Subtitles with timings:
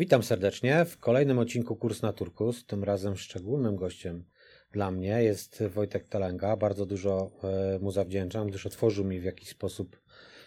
[0.00, 2.66] Witam serdecznie w kolejnym odcinku Kurs na Turkus.
[2.66, 4.24] Tym razem szczególnym gościem
[4.72, 6.56] dla mnie jest Wojtek Talenga.
[6.56, 7.30] Bardzo dużo
[7.74, 10.00] e, mu zawdzięczam, gdyż otworzył mi w jakiś sposób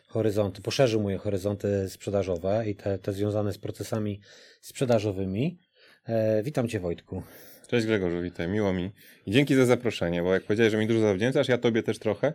[0.07, 4.21] horyzonty, poszerzył moje horyzonty sprzedażowe i te, te związane z procesami
[4.61, 5.59] sprzedażowymi.
[6.05, 7.23] E, witam Cię Wojtku.
[7.67, 8.91] Cześć Grzegorzu, witaj, miło mi.
[9.25, 12.33] I dzięki za zaproszenie, bo jak powiedziałeś, że mi dużo zawdzięczasz, ja Tobie też trochę.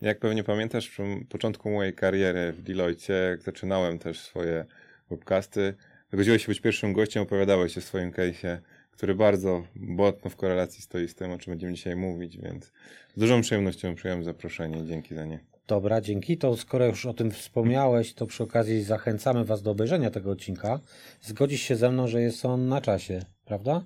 [0.00, 4.64] Jak pewnie pamiętasz, przy początku mojej kariery w Deloitte, jak zaczynałem też swoje
[5.10, 5.74] webcasty,
[6.14, 8.58] Zgodziłeś się być pierwszym gościem, opowiadałeś o swoim case'ie,
[8.90, 12.72] który bardzo mocno w korelacji stoi z tym, o czym będziemy dzisiaj mówić, więc
[13.16, 15.38] z dużą przyjemnością przyjąłem zaproszenie i dzięki za nie.
[15.66, 16.38] Dobra, dzięki.
[16.38, 20.80] To skoro już o tym wspomniałeś, to przy okazji zachęcamy Was do obejrzenia tego odcinka.
[21.22, 23.84] Zgodzisz się ze mną, że jest on na czasie, prawda?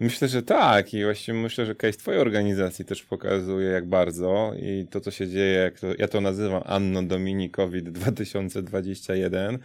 [0.00, 4.86] Myślę, że tak i właściwie myślę, że case twojej organizacji też pokazuje jak bardzo i
[4.90, 9.58] to, co się dzieje, jak to, ja to nazywam Anno Domini COVID 2021,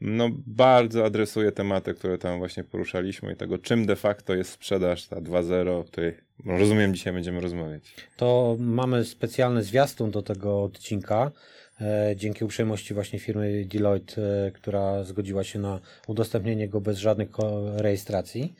[0.00, 5.06] no, bardzo adresuje tematy, które tam właśnie poruszaliśmy i tego, czym de facto jest sprzedaż
[5.06, 6.14] ta 2.0, o której
[6.46, 7.82] rozumiem dzisiaj będziemy rozmawiać.
[8.16, 11.30] To mamy specjalny zwiastun do tego odcinka.
[11.80, 17.28] E, dzięki uprzejmości właśnie firmy Deloitte, e, która zgodziła się na udostępnienie go bez żadnych
[17.76, 18.54] rejestracji.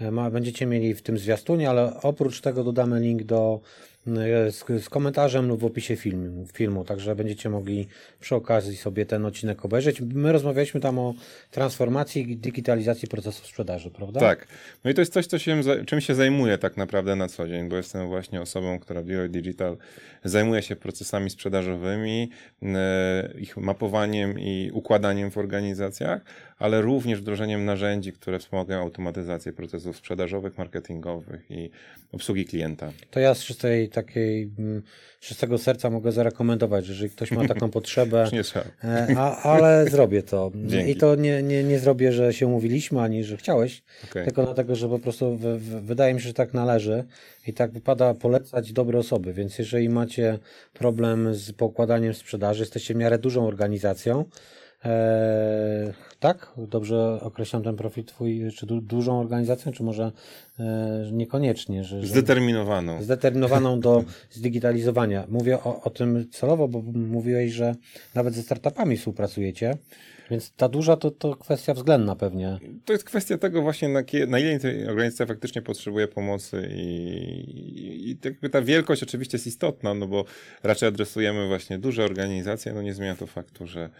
[0.00, 3.60] E, będziecie mieli w tym zwiastunie, ale oprócz tego dodamy link do
[4.06, 7.88] z, z, komentarzem lub w opisie filmu, filmu, także będziecie mogli
[8.20, 10.00] przy okazji sobie ten odcinek obejrzeć.
[10.00, 11.14] My rozmawialiśmy tam o
[11.50, 14.20] transformacji i digitalizacji procesów sprzedaży, prawda?
[14.20, 14.46] Tak.
[14.84, 17.68] No i to jest coś, co się, czym się zajmuję tak naprawdę na co dzień,
[17.68, 19.76] bo jestem właśnie osobą, która w Deloitte Digital
[20.24, 22.30] zajmuje się procesami sprzedażowymi,
[22.62, 26.24] e, ich mapowaniem i układaniem w organizacjach,
[26.58, 31.70] ale również wdrożeniem narzędzi, które wspomagają automatyzację procesów sprzedażowych, marketingowych i
[32.12, 32.92] obsługi klienta.
[33.10, 34.82] To ja z czystej takiej mm,
[35.20, 38.30] czystego serca mogę zarekomendować, że jeżeli ktoś ma taką potrzebę.
[38.84, 40.52] E, a, ale zrobię to.
[40.54, 40.90] Dzięki.
[40.90, 44.24] I to nie, nie, nie zrobię, że się umówiliśmy, ani że chciałeś, okay.
[44.24, 47.04] tylko dlatego, że po prostu w, w, wydaje mi się, że tak należy
[47.46, 50.38] i tak wypada polecać dobre osoby, więc jeżeli macie
[50.72, 54.24] problem z pokładaniem sprzedaży, jesteście w miarę dużą organizacją,
[54.84, 56.52] e, tak?
[56.56, 60.12] Dobrze określam ten profil twój, czy du dużą organizacją, czy może
[60.58, 61.84] e, niekoniecznie?
[61.84, 63.02] Że, że zdeterminowaną.
[63.02, 65.24] Zdeterminowaną do zdigitalizowania.
[65.28, 67.74] Mówię o, o tym celowo, bo mówiłeś, że
[68.14, 69.76] nawet ze startupami współpracujecie.
[70.30, 72.58] Więc ta duża to, to kwestia względna pewnie.
[72.84, 78.18] To jest kwestia tego właśnie, na, na ile organizacja faktycznie potrzebuje pomocy i, i, i
[78.24, 80.24] jakby ta wielkość oczywiście jest istotna, no bo
[80.62, 83.90] raczej adresujemy właśnie duże organizacje, no nie zmienia to faktu, że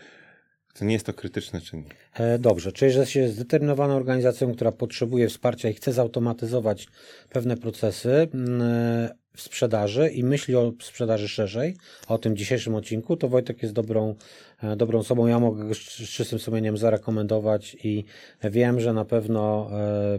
[0.78, 1.94] to nie jest to krytyczny czynnik.
[2.15, 6.88] E, dobrze, czyli że się zdeterminowaną organizacją, która potrzebuje wsparcia i chce zautomatyzować
[7.31, 11.76] pewne procesy mm, w sprzedaży i myśli o sprzedaży szerzej,
[12.09, 14.15] o tym dzisiejszym odcinku, to Wojtek jest dobrą,
[14.62, 15.26] e, dobrą osobą.
[15.26, 18.04] Ja mogę go z czystym sumieniem zarekomendować i
[18.44, 19.70] wiem, że na pewno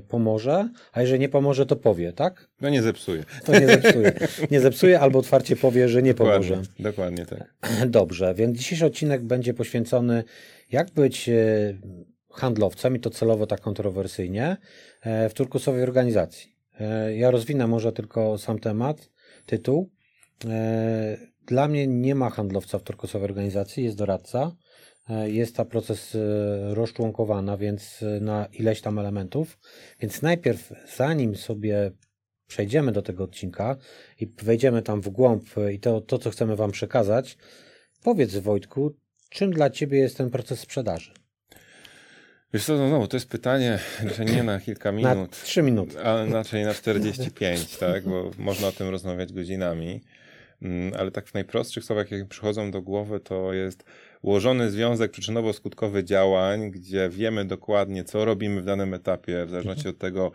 [0.08, 2.48] pomoże, a jeżeli nie pomoże, to powie, tak?
[2.62, 3.24] No nie zepsuje.
[3.46, 4.14] To nie zepsuje.
[4.52, 6.70] Nie zepsuje albo otwarcie powie, że nie dokładnie, pomoże.
[6.80, 7.54] Dokładnie tak.
[7.88, 10.24] Dobrze, więc dzisiejszy odcinek będzie poświęcony
[10.72, 11.34] jak być e,
[12.32, 14.58] handlowcem i to celowo tak kontrowersyjnie
[15.02, 16.53] e, w turkusowej organizacji.
[16.80, 19.10] E, ja rozwinę może tylko sam temat,
[19.46, 19.92] tytuł.
[21.46, 24.56] Dla mnie nie ma handlowca w turkusowej organizacji, jest doradca.
[25.26, 26.18] Jest ta proces
[26.70, 29.60] rozczłonkowana, więc na ileś tam elementów.
[30.00, 31.92] Więc najpierw, zanim sobie
[32.48, 33.78] przejdziemy do tego odcinka
[34.20, 37.38] i wejdziemy tam w głąb i to, to co chcemy Wam przekazać,
[38.04, 38.96] powiedz Wojtku,
[39.30, 41.23] czym dla Ciebie jest ten proces sprzedaży?
[42.54, 43.80] Wiesz co, no znowu, to jest pytanie,
[44.18, 45.16] że nie na kilka minut.
[45.16, 46.04] Na 3 minuty.
[46.04, 50.02] Ale inaczej na 45, tak, bo można o tym rozmawiać godzinami.
[50.62, 53.84] Mm, ale tak w najprostszych słowach, jakie przychodzą do głowy, to jest
[54.22, 59.98] ułożony związek przyczynowo-skutkowy działań, gdzie wiemy dokładnie, co robimy w danym etapie, w zależności od
[59.98, 60.32] tego,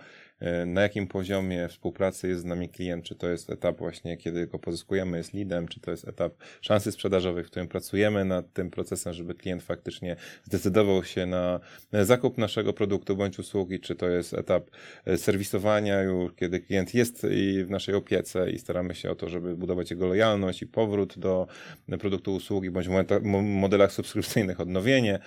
[0.66, 4.58] na jakim poziomie współpracy jest z nami klient, czy to jest etap właśnie, kiedy go
[4.58, 9.12] pozyskujemy, jest leadem, czy to jest etap szansy sprzedażowej, w którym pracujemy nad tym procesem,
[9.12, 11.60] żeby klient faktycznie zdecydował się na
[11.92, 14.70] zakup naszego produktu bądź usługi, czy to jest etap
[15.04, 17.26] e, serwisowania już, kiedy klient jest
[17.64, 21.46] w naszej opiece i staramy się o to, żeby budować jego lojalność i powrót do
[22.00, 25.18] produktu usługi, bądź w modelach subskrypcyjnych odnowienie.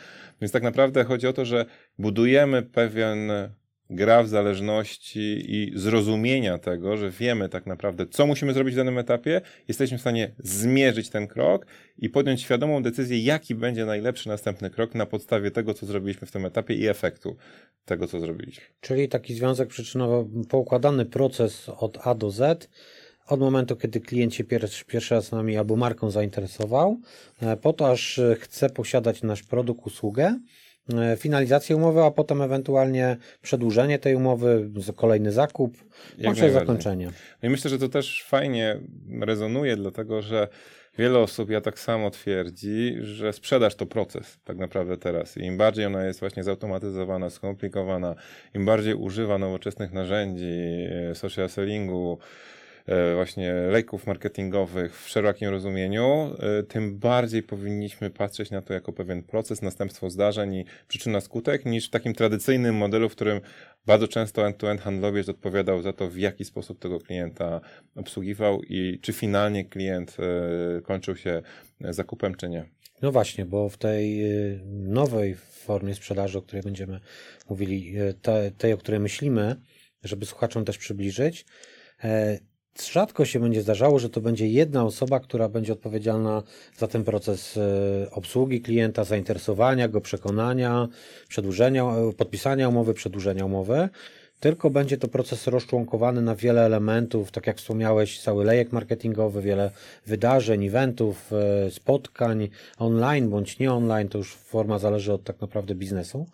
[0.42, 1.66] Więc tak naprawdę chodzi o to, że
[2.00, 3.32] budujemy pewien
[3.92, 8.98] gra w zależności i zrozumienia tego, że wiemy tak naprawdę, co musimy zrobić w danym
[8.98, 11.66] etapie, jesteśmy w stanie zmierzyć ten krok
[11.98, 16.32] i podjąć świadomą decyzję, jaki będzie najlepszy następny krok na podstawie tego, co zrobiliśmy w
[16.32, 17.36] tym etapie i efektu
[17.86, 18.64] tego, co zrobiliśmy.
[18.82, 22.70] Czyli taki związek przyczynowo, poukładany proces od A do Z,
[23.28, 26.98] od momentu, kiedy klient się pierwszy, pierwszy raz nami albo marką zainteresował,
[27.42, 30.61] e, po to, aż chce posiadać nasz produkt, usługę, e,
[31.18, 35.78] finalizację umowy, a potem ewentualnie przedłużenie tej umowy, kolejny zakup,
[36.24, 37.06] bądź zakończenie.
[37.44, 38.80] No i myślę, że to też fajnie
[39.22, 40.48] rezonuje, dlatego że
[40.98, 45.38] wiele osób, ja tak samo twierdzi, że sprzedaż to proces tak naprawdę teraz.
[45.38, 48.16] I im bardziej ona jest właśnie zautomatyzowana, skomplikowana,
[48.54, 52.61] im bardziej używa nowoczesnych narzędzi, e, social sellingu, E,
[53.16, 59.24] właśnie lejków marketingowych w szerokim rozumieniu, e, tym bardziej powinniśmy patrzeć na to jako pewien
[59.24, 63.42] proces, następstwo zdarzeń i przyczyna skutek, niż w takim tradycyjnym modelu, w którym
[63.86, 67.62] bardzo często end-to-end handlowiec odpowiadał za to, w jaki sposób tego klienta
[67.96, 71.42] obsługiwał i czy finalnie klient e, kończył się
[71.82, 72.66] zakupem, czy nie.
[73.02, 74.22] No właśnie, bo w tej
[74.66, 77.00] nowej formie sprzedaży, o której będziemy
[77.50, 77.94] mówili,
[78.58, 79.56] tej, o której myślimy,
[80.04, 81.46] żeby słuchaczom też przybliżyć,
[82.80, 86.44] rzadko się będzie zdarzało, że to będzie jedna osoba, która będzie odpowiedzialna
[86.78, 90.88] za ten proces e, obsługi klienta, zainteresowania go, przekonania,
[91.28, 93.90] przedłużenia, e, podpisania umowy, przedłużenia umowy.
[94.40, 99.72] Tylko będzie to proces rozczłonkowany na wiele elementów, tak jak wspomniałeś, cały lejek marketingowy, wiele
[100.06, 105.76] wydarzeń, eventów, e, spotkań online bądź nie online, to już forma zależy od tak naprawdę
[105.76, 106.26] biznesu.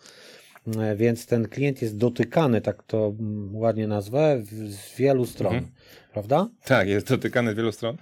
[0.96, 5.54] Więc ten klient jest dotykany, tak to mm, ładnie nazwę, z wielu stron.
[5.54, 5.72] Mhm
[6.18, 6.48] prawda?
[6.64, 7.96] Tak, jest dotykany z wielu stron.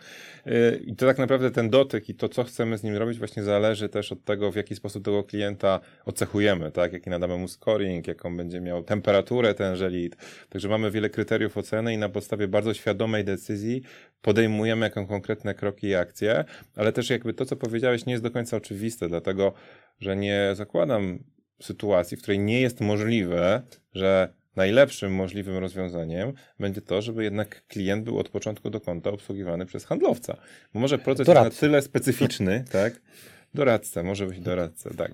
[0.47, 3.43] Y, I to tak naprawdę ten dotyk i to, co chcemy z nim robić, właśnie
[3.43, 6.93] zależy też od tego, w jaki sposób tego klienta ocechujemy, tak?
[6.93, 10.17] Jaki nadamy mu scoring, jaką będzie miał temperaturę tenże lead.
[10.49, 13.83] Także mamy wiele kryteriów oceny i na podstawie bardzo świadomej decyzji
[14.23, 16.45] podejmujemy jaką konkretne kroki i akcje,
[16.77, 19.53] ale też jakby to, co powiedziałeś, nie jest do końca oczywiste, dlatego,
[20.01, 21.19] że nie zakładam
[21.63, 23.63] sytuacji, w której nie jest możliwe,
[23.95, 29.67] że najlepszym możliwym rozwiązaniem będzie to, żeby jednak klient był od początku do końca obsługiwany
[29.67, 30.37] przez handlowca.
[30.75, 33.01] Bo może proces jest na tyle specyficzny, tak?
[33.57, 35.13] Doradca, może być doradca, tak.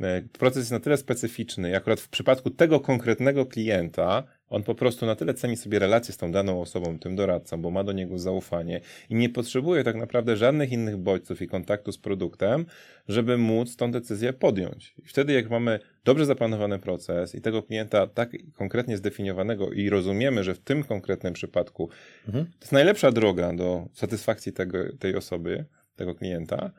[0.00, 5.06] E, proces jest na tyle specyficzny, akurat w przypadku tego konkretnego klienta, on po prostu
[5.06, 8.18] na tyle ceni sobie relację z tą daną osobą, tym doradcą, bo ma do niego
[8.18, 12.66] zaufanie i nie potrzebuje tak naprawdę żadnych innych bodźców i kontaktu z produktem,
[13.08, 14.94] żeby móc tą decyzję podjąć.
[14.98, 20.44] I wtedy, jak mamy dobrze zaplanowany proces i tego klienta tak konkretnie zdefiniowanego i rozumiemy,
[20.44, 21.90] że w tym konkretnym przypadku
[22.26, 22.44] mhm.
[22.44, 25.64] to jest najlepsza droga do satysfakcji tego, tej osoby,
[25.96, 26.70] tego klienta,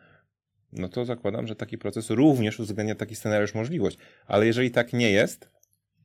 [0.74, 3.98] no to zakładam, że taki proces również uwzględnia taki scenariusz możliwość.
[4.28, 5.50] Ale jeżeli tak nie jest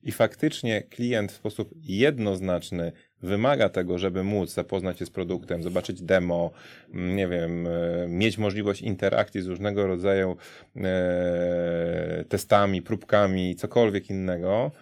[0.02, 2.92] i faktycznie klient w sposób jednoznaczny
[3.22, 6.50] wymaga tego, żeby móc zapoznać się z produktem, zobaczyć demo,
[6.94, 10.36] mm, nie wiem, e, mieć możliwość interakcji z różnego rodzaju
[10.76, 14.72] e, testami, próbkami, cokolwiek innego,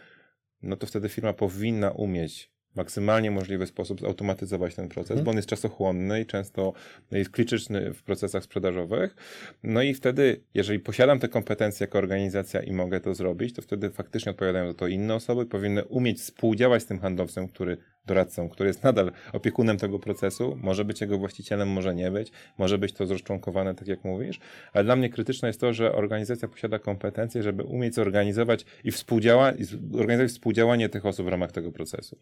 [0.62, 5.24] no to wtedy firma powinna umieć maksymalnie możliwy sposób zautomatyzować ten proces, hmm.
[5.24, 6.72] bo on jest czasochłonny i często
[7.10, 9.16] jest krytyczny w procesach sprzedażowych.
[9.62, 13.90] No i wtedy, jeżeli posiadam te kompetencje jako organizacja i mogę to zrobić, to wtedy
[13.90, 18.68] faktycznie odpowiadają za to inne osoby, powinny umieć współdziałać z tym handlowcem, który doradcą, który
[18.68, 23.06] jest nadal opiekunem tego procesu, może być jego właścicielem, może nie być, może być to
[23.06, 24.40] zroszczonkowane, tak jak mówisz,
[24.72, 29.52] ale dla mnie krytyczne jest to, że organizacja posiada kompetencje, żeby umieć zorganizować i, współdziała-
[29.52, 32.16] i organizować współdziałanie tych osób w ramach tego procesu.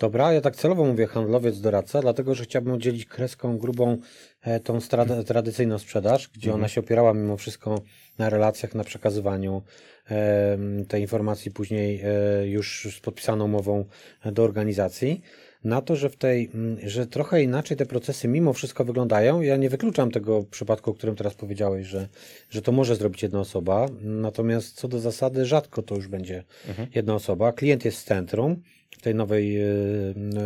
[0.00, 3.96] Dobra, ja tak celowo mówię handlowiec, doradca, dlatego że chciałbym udzielić kreską grubą
[4.42, 4.78] e, tą
[5.26, 6.60] tradycyjną sprzedaż, gdzie mhm.
[6.60, 7.80] ona się opierała mimo wszystko
[8.18, 9.62] na relacjach, na przekazywaniu
[10.10, 10.58] e,
[10.88, 13.84] tej informacji później e, już z podpisaną umową
[14.32, 15.20] do organizacji.
[15.64, 16.50] Na to, że w tej,
[16.86, 19.40] że trochę inaczej te procesy mimo wszystko wyglądają.
[19.40, 22.08] Ja nie wykluczam tego przypadku, o którym teraz powiedziałeś, że,
[22.50, 23.86] że to może zrobić jedna osoba.
[24.02, 26.88] Natomiast co do zasady, rzadko to już będzie mhm.
[26.94, 27.52] jedna osoba.
[27.52, 28.62] Klient jest w centrum
[28.98, 29.64] w tej nowej, e,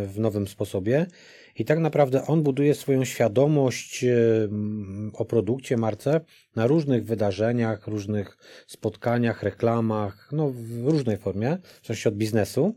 [0.07, 1.05] w nowym sposobie.
[1.55, 4.17] I tak naprawdę on buduje swoją świadomość e,
[5.13, 6.21] o produkcie, marce
[6.55, 8.37] na różnych wydarzeniach, różnych
[8.67, 12.75] spotkaniach, reklamach, no w różnej formie, w zależności od biznesu.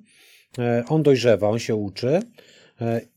[0.59, 2.21] E, on dojrzewa, on się uczy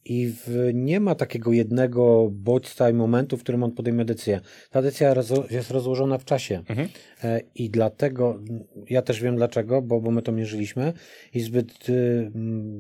[0.06, 4.40] i w, nie ma takiego jednego bodźca i momentu, w którym on podejmie decyzję.
[4.70, 5.16] Ta decyzja
[5.50, 6.90] jest rozłożona w czasie mhm.
[7.56, 8.40] i dlatego,
[8.90, 10.94] ja też wiem dlaczego, bo, bo my to mierzyliśmy
[11.34, 12.32] i zbyt y,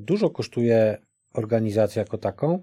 [0.02, 0.98] dużo kosztuje
[1.34, 2.62] organizacja jako taką,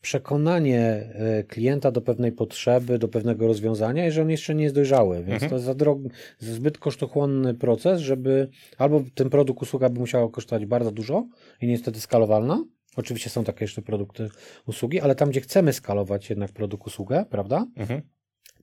[0.00, 5.16] przekonanie y, klienta do pewnej potrzeby, do pewnego rozwiązania, jeżeli on jeszcze nie jest dojrzały.
[5.16, 5.50] Więc mhm.
[5.50, 8.48] to jest za drogi, zbyt kosztochłonny proces, żeby
[8.78, 11.26] albo ten produkt, usługa by musiała kosztować bardzo dużo
[11.60, 12.64] i niestety skalowalna,
[12.96, 14.28] Oczywiście są takie jeszcze produkty,
[14.66, 17.66] usługi, ale tam, gdzie chcemy skalować jednak produkt, usługę, prawda?
[17.76, 18.02] Mhm.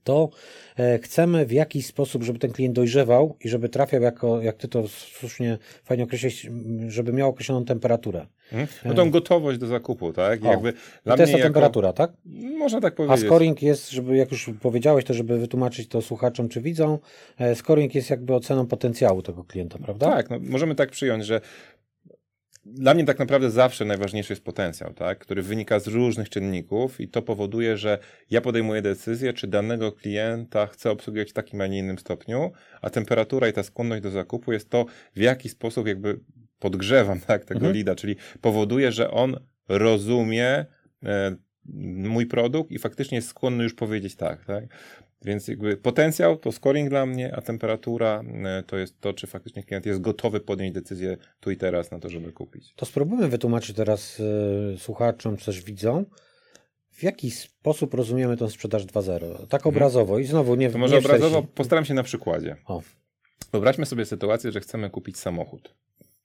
[0.04, 0.30] To
[0.78, 4.68] e, chcemy w jakiś sposób, żeby ten klient dojrzewał i żeby trafiał jako, jak ty
[4.68, 6.48] to słusznie fajnie określiłeś,
[6.88, 8.26] żeby miał określoną temperaturę.
[8.52, 8.68] Mhm.
[8.84, 10.44] No tą gotowość do zakupu, tak?
[10.44, 11.42] O, jakby to jest ta jako...
[11.42, 12.12] temperatura, tak?
[12.58, 13.24] Można tak powiedzieć.
[13.24, 16.98] A scoring jest, żeby, jak już powiedziałeś, to żeby wytłumaczyć to słuchaczom czy widzą,
[17.38, 20.10] e, scoring jest jakby oceną potencjału tego klienta, prawda?
[20.10, 21.40] Tak, no, możemy tak przyjąć, że
[22.74, 25.18] dla mnie tak naprawdę zawsze najważniejszy jest potencjał, tak?
[25.18, 27.98] który wynika z różnych czynników i to powoduje, że
[28.30, 32.90] ja podejmuję decyzję, czy danego klienta chcę obsługiwać w takim, a nie innym stopniu, a
[32.90, 36.20] temperatura i ta skłonność do zakupu jest to, w jaki sposób jakby
[36.58, 37.74] podgrzewam tak, tego mhm.
[37.74, 39.36] lida, czyli powoduje, że on
[39.68, 40.66] rozumie
[41.04, 41.36] e,
[42.08, 44.64] mój produkt i faktycznie jest skłonny już powiedzieć tak, tak?
[45.22, 49.62] Więc jakby potencjał to scoring dla mnie, a temperatura e, to jest to, czy faktycznie
[49.62, 52.74] klient jest gotowy podjąć decyzję tu i teraz na to, żeby kupić.
[52.74, 56.04] To spróbujmy wytłumaczyć teraz y, słuchaczom, czy też widzą,
[56.90, 59.46] w jaki sposób rozumiemy tą sprzedaż 2.0.
[59.46, 59.74] Tak mhm.
[59.74, 62.56] obrazowo i znowu nie To może nie obrazowo postaram się na przykładzie.
[62.66, 62.82] O.
[63.52, 65.74] Wyobraźmy sobie sytuację, że chcemy kupić samochód.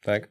[0.02, 0.30] Tak?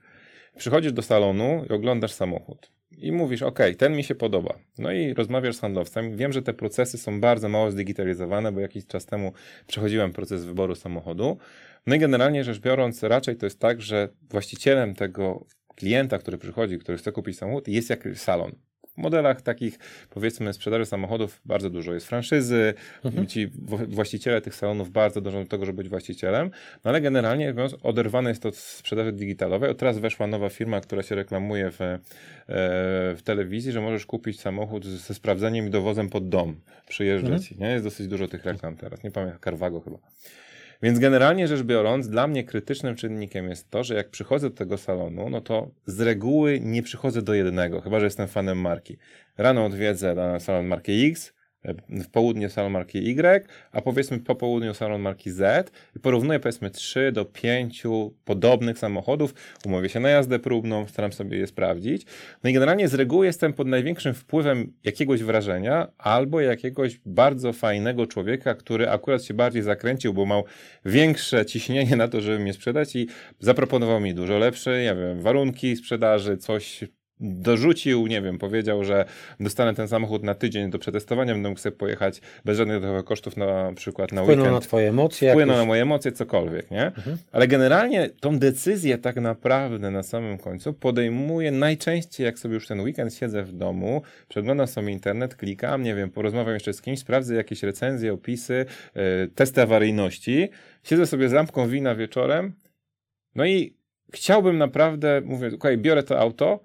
[0.57, 4.59] Przychodzisz do salonu i oglądasz samochód i mówisz, OK, ten mi się podoba.
[4.79, 6.17] No i rozmawiasz z handlowcem.
[6.17, 9.33] Wiem, że te procesy są bardzo mało zdigitalizowane, bo jakiś czas temu
[9.67, 11.39] przechodziłem proces wyboru samochodu.
[11.87, 16.79] No i generalnie rzecz biorąc, raczej to jest tak, że właścicielem tego klienta, który przychodzi,
[16.79, 18.53] który chce kupić samochód, jest jakiś salon.
[18.95, 19.79] W modelach takich,
[20.11, 23.27] powiedzmy, sprzedaży samochodów bardzo dużo jest franszyzy, mhm.
[23.27, 23.51] ci
[23.89, 26.51] właściciele tych salonów bardzo dążą do tego, żeby być właścicielem,
[26.85, 29.71] no ale generalnie mówiąc, oderwane jest to od sprzedaży digitalowej.
[29.71, 31.99] Od teraz weszła nowa firma, która się reklamuje w, e,
[32.49, 36.57] w telewizji, że możesz kupić samochód ze sprawdzeniem i dowozem pod dom,
[36.89, 37.53] przyjeżdżać.
[37.53, 37.61] Mhm.
[37.61, 37.73] Nie?
[37.75, 39.99] Jest dosyć dużo tych reklam teraz, nie pamiętam, Carvago chyba.
[40.83, 44.79] Więc generalnie rzecz biorąc, dla mnie krytycznym czynnikiem jest to, że jak przychodzę do tego
[44.79, 48.97] salonu, no to z reguły nie przychodzę do jednego, chyba że jestem fanem marki.
[49.39, 51.33] Rano odwiedzę salon marki X,
[51.89, 56.71] w południe salon marki Y, a powiedzmy po południu salon marki Z i porównuję powiedzmy
[56.71, 57.83] 3 do 5
[58.25, 62.07] podobnych samochodów, umówię się na jazdę próbną, staram sobie je sprawdzić.
[62.45, 68.07] No i generalnie z reguły jestem pod największym wpływem jakiegoś wrażenia albo jakiegoś bardzo fajnego
[68.07, 70.45] człowieka, który akurat się bardziej zakręcił, bo miał
[70.85, 73.09] większe ciśnienie na to, żeby mnie sprzedać i
[73.41, 76.85] zaproponował mi dużo lepsze, ja wiem, warunki sprzedaży, coś
[77.23, 79.05] dorzucił, nie wiem, powiedział, że
[79.41, 83.37] dostanę ten samochód na tydzień do przetestowania, będę mógł sobie pojechać bez żadnych dodatkowych kosztów
[83.37, 84.63] na przykład na Wpłyną weekend.
[84.63, 85.31] na twoje emocje.
[85.31, 86.87] Wpłyną na moje emocje, cokolwiek, nie?
[86.87, 87.17] Mhm.
[87.33, 92.81] Ale generalnie tą decyzję tak naprawdę na samym końcu podejmuję najczęściej, jak sobie już ten
[92.81, 97.35] weekend siedzę w domu, przeglądam sobie internet, klikam, nie wiem, porozmawiam jeszcze z kimś, sprawdzę
[97.35, 99.03] jakieś recenzje, opisy, yy,
[99.35, 100.49] testy awaryjności,
[100.83, 102.53] siedzę sobie z lampką wina wieczorem,
[103.35, 103.77] no i
[104.13, 106.61] chciałbym naprawdę, mówię, okej, okay, biorę to auto,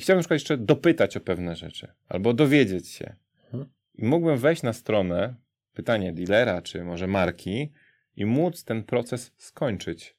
[0.00, 3.14] i chciałbym na przykład jeszcze dopytać o pewne rzeczy, albo dowiedzieć się.
[3.44, 3.70] Mhm.
[3.94, 5.34] I mógłbym wejść na stronę,
[5.74, 7.72] pytanie dealera, czy może marki,
[8.16, 10.16] i móc ten proces skończyć,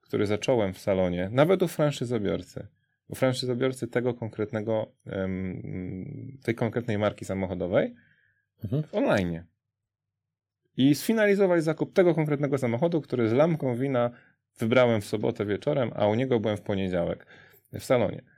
[0.00, 2.66] który zacząłem w salonie, nawet u franszyzobiorcy.
[3.08, 4.92] U franszyzobiorcy tego konkretnego,
[6.42, 7.94] tej konkretnej marki samochodowej
[8.64, 8.82] mhm.
[8.82, 9.42] w online.
[10.76, 14.10] I sfinalizować zakup tego konkretnego samochodu, który z lampką wina
[14.58, 17.26] wybrałem w sobotę wieczorem, a u niego byłem w poniedziałek
[17.72, 18.33] w salonie.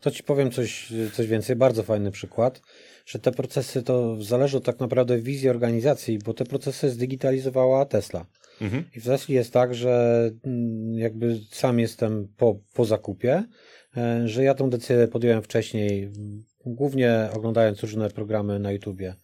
[0.00, 2.62] To ci powiem coś, coś więcej, bardzo fajny przykład,
[3.06, 8.26] że te procesy to zależy tak naprawdę wizji organizacji, bo te procesy zdigitalizowała Tesla.
[8.60, 8.84] Mhm.
[8.96, 13.44] I w Tesla jest tak, że mm, jakby sam jestem po, po zakupie,
[13.96, 16.10] e, że ja tę decyzję podjąłem wcześniej,
[16.66, 19.14] głównie oglądając różne programy na YouTubie,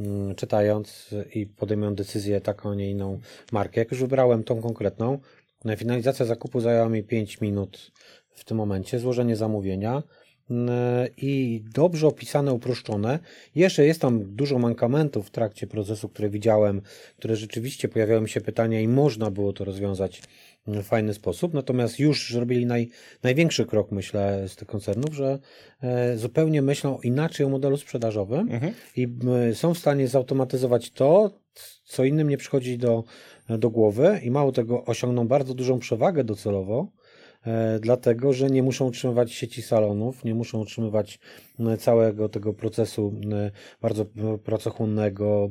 [0.00, 3.20] mm, czytając i podejmując decyzję taką, a nie inną
[3.52, 3.80] markę.
[3.80, 5.18] Jak już wybrałem tą konkretną,
[5.76, 7.92] finalizacja zakupu zajęła mi 5 minut
[8.34, 10.02] w tym momencie, złożenie zamówienia
[10.50, 10.70] mm,
[11.16, 13.18] i dobrze opisane, uproszczone.
[13.54, 16.82] Jeszcze jest tam dużo mankamentów w trakcie procesu, które widziałem,
[17.16, 20.22] które rzeczywiście pojawiały się pytania i można było to rozwiązać
[20.66, 21.54] w fajny sposób.
[21.54, 22.90] Natomiast już zrobili naj,
[23.22, 25.38] największy krok, myślę, z tych koncernów, że
[25.82, 28.74] e, zupełnie myślą inaczej o modelu sprzedażowym mhm.
[28.96, 29.08] i
[29.54, 31.30] są w stanie zautomatyzować to,
[31.84, 33.04] co innym nie przychodzi do,
[33.48, 36.88] do głowy i mało tego osiągną bardzo dużą przewagę docelowo
[37.80, 41.18] dlatego że nie muszą utrzymywać sieci salonów, nie muszą utrzymywać
[41.78, 43.14] całego tego procesu
[43.82, 44.06] bardzo
[44.44, 45.48] pracochłonnego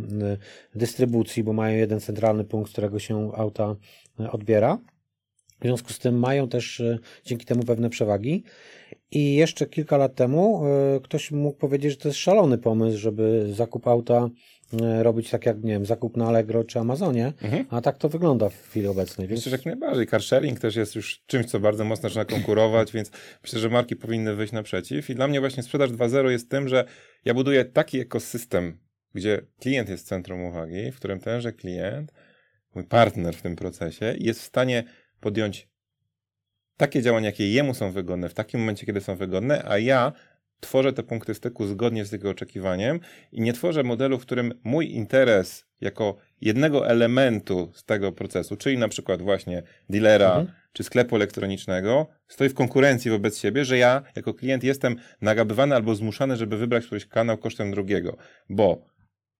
[0.75, 3.75] dystrybucji, bo mają jeden centralny punkt, z którego się auta
[4.31, 4.79] odbiera.
[5.63, 8.43] W związku z tym mają też e, dzięki temu pewne przewagi.
[9.11, 13.47] I jeszcze kilka lat temu e, ktoś mógł powiedzieć, że to jest szalony pomysł, żeby
[13.53, 14.29] zakup auta E,
[15.01, 17.65] robić tak jak, nie wiem, zakup na Allegro czy Amazonie, mhm.
[17.69, 19.27] a tak to wygląda w chwili obecnej.
[19.27, 19.39] Więc...
[19.39, 20.07] Myślę, że jak najbardziej.
[20.07, 23.11] Carsharing też jest już czymś, co bardzo mocno zaczyna konkurować, więc
[23.43, 26.85] myślę, że marki powinny wyjść naprzeciw i dla mnie właśnie sprzedaż 2.0 jest tym, że
[27.25, 28.77] ja buduję taki ekosystem,
[29.13, 32.13] gdzie klient jest centrum uwagi, w którym tenże klient,
[32.75, 34.83] mój partner w tym procesie jest w stanie
[35.19, 35.67] podjąć
[36.77, 40.13] takie działania, jakie jemu są wygodne, w takim momencie, kiedy są wygodne, a ja
[40.63, 42.99] tworzę te punkty styku zgodnie z jego oczekiwaniem
[43.31, 48.77] i nie tworzę modelu, w którym mój interes jako jednego elementu z tego procesu, czyli
[48.77, 50.47] na przykład właśnie dealera mhm.
[50.73, 55.95] czy sklepu elektronicznego, stoi w konkurencji wobec siebie, że ja jako klient jestem nagabywany albo
[55.95, 58.17] zmuszany, żeby wybrać któryś kanał kosztem drugiego,
[58.49, 58.85] bo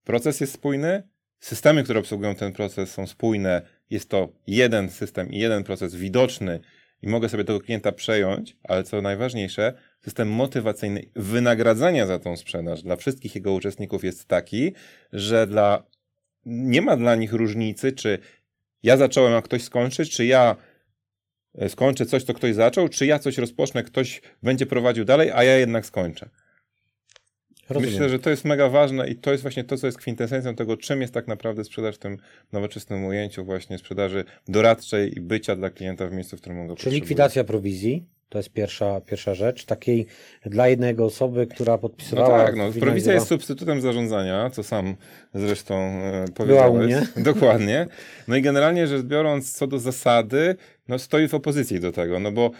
[0.03, 1.03] proces jest spójny,
[1.39, 6.59] systemy, które obsługują ten proces są spójne, jest to jeden system i jeden proces widoczny
[7.03, 12.83] i mogę sobie tego klienta przejąć, ale co najważniejsze, system motywacyjny wynagradzania za tą sprzedaż
[12.83, 14.73] dla wszystkich jego uczestników jest taki,
[15.13, 15.83] że dla,
[16.45, 18.19] nie ma dla nich różnicy, czy
[18.83, 20.55] ja zacząłem, a ktoś skończy, czy ja
[21.55, 25.43] e, skończę coś, co ktoś zaczął, czy ja coś rozpocznę, ktoś będzie prowadził dalej, a
[25.43, 26.29] ja jednak skończę.
[27.69, 27.93] Rozumiem.
[27.93, 30.77] Myślę, że to jest mega ważne i to jest właśnie to, co jest kwintesencją tego,
[30.77, 32.17] czym jest tak naprawdę sprzedaż w tym
[32.51, 36.75] nowoczesnym ujęciu właśnie sprzedaży doradczej i bycia dla klienta w miejscu, w którym on go
[36.75, 39.65] Czyli likwidacja prowizji, to jest pierwsza, pierwsza rzecz.
[39.65, 40.05] Takiej
[40.45, 42.37] dla jednej osoby, która podpisywała.
[42.37, 44.95] No tak, no, prowizja jest substytutem zarządzania, co sam
[45.33, 46.71] zresztą e, powiedziałeś.
[46.71, 47.07] Była u mnie.
[47.33, 47.87] Dokładnie.
[48.27, 50.55] No i generalnie rzecz biorąc, co do zasady,
[50.87, 52.51] no stoi w opozycji do tego, no bo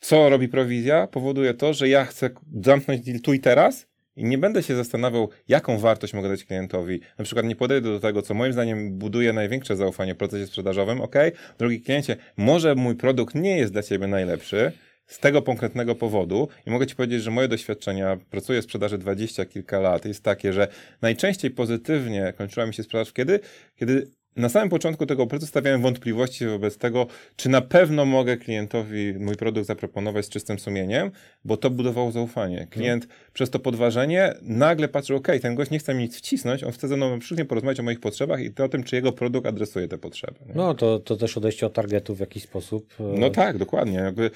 [0.00, 1.06] co robi prowizja?
[1.06, 2.30] Powoduje to, że ja chcę
[2.62, 3.86] zamknąć deal tu i teraz,
[4.18, 7.00] i nie będę się zastanawiał, jaką wartość mogę dać klientowi.
[7.18, 11.00] Na przykład nie podejdę do tego, co moim zdaniem buduje największe zaufanie w procesie sprzedażowym.
[11.00, 11.14] Ok,
[11.58, 14.72] drogi kliencie, może mój produkt nie jest dla ciebie najlepszy,
[15.08, 19.44] z tego konkretnego powodu i mogę Ci powiedzieć, że moje doświadczenia, pracuję w sprzedaży dwadzieścia
[19.44, 20.68] kilka lat, jest takie, że
[21.02, 23.40] najczęściej pozytywnie kończyła mi się sprzedaż kiedy?
[23.76, 29.14] Kiedy na samym początku tego procesu stawiałem wątpliwości wobec tego, czy na pewno mogę klientowi
[29.18, 31.10] mój produkt zaproponować z czystym sumieniem,
[31.44, 32.66] bo to budowało zaufanie.
[32.70, 33.18] Klient hmm.
[33.32, 36.88] przez to podważenie nagle patrzył, ok, ten gość nie chce mi nic wcisnąć, on chce
[36.88, 39.88] ze mną przyszło porozmawiać o moich potrzebach i to o tym, czy jego produkt adresuje
[39.88, 40.38] te potrzeby.
[40.46, 40.54] Nie?
[40.54, 42.94] No to, to też odejście od targetu w jakiś sposób.
[43.00, 43.98] E, no tak, dokładnie.
[43.98, 44.30] Jakby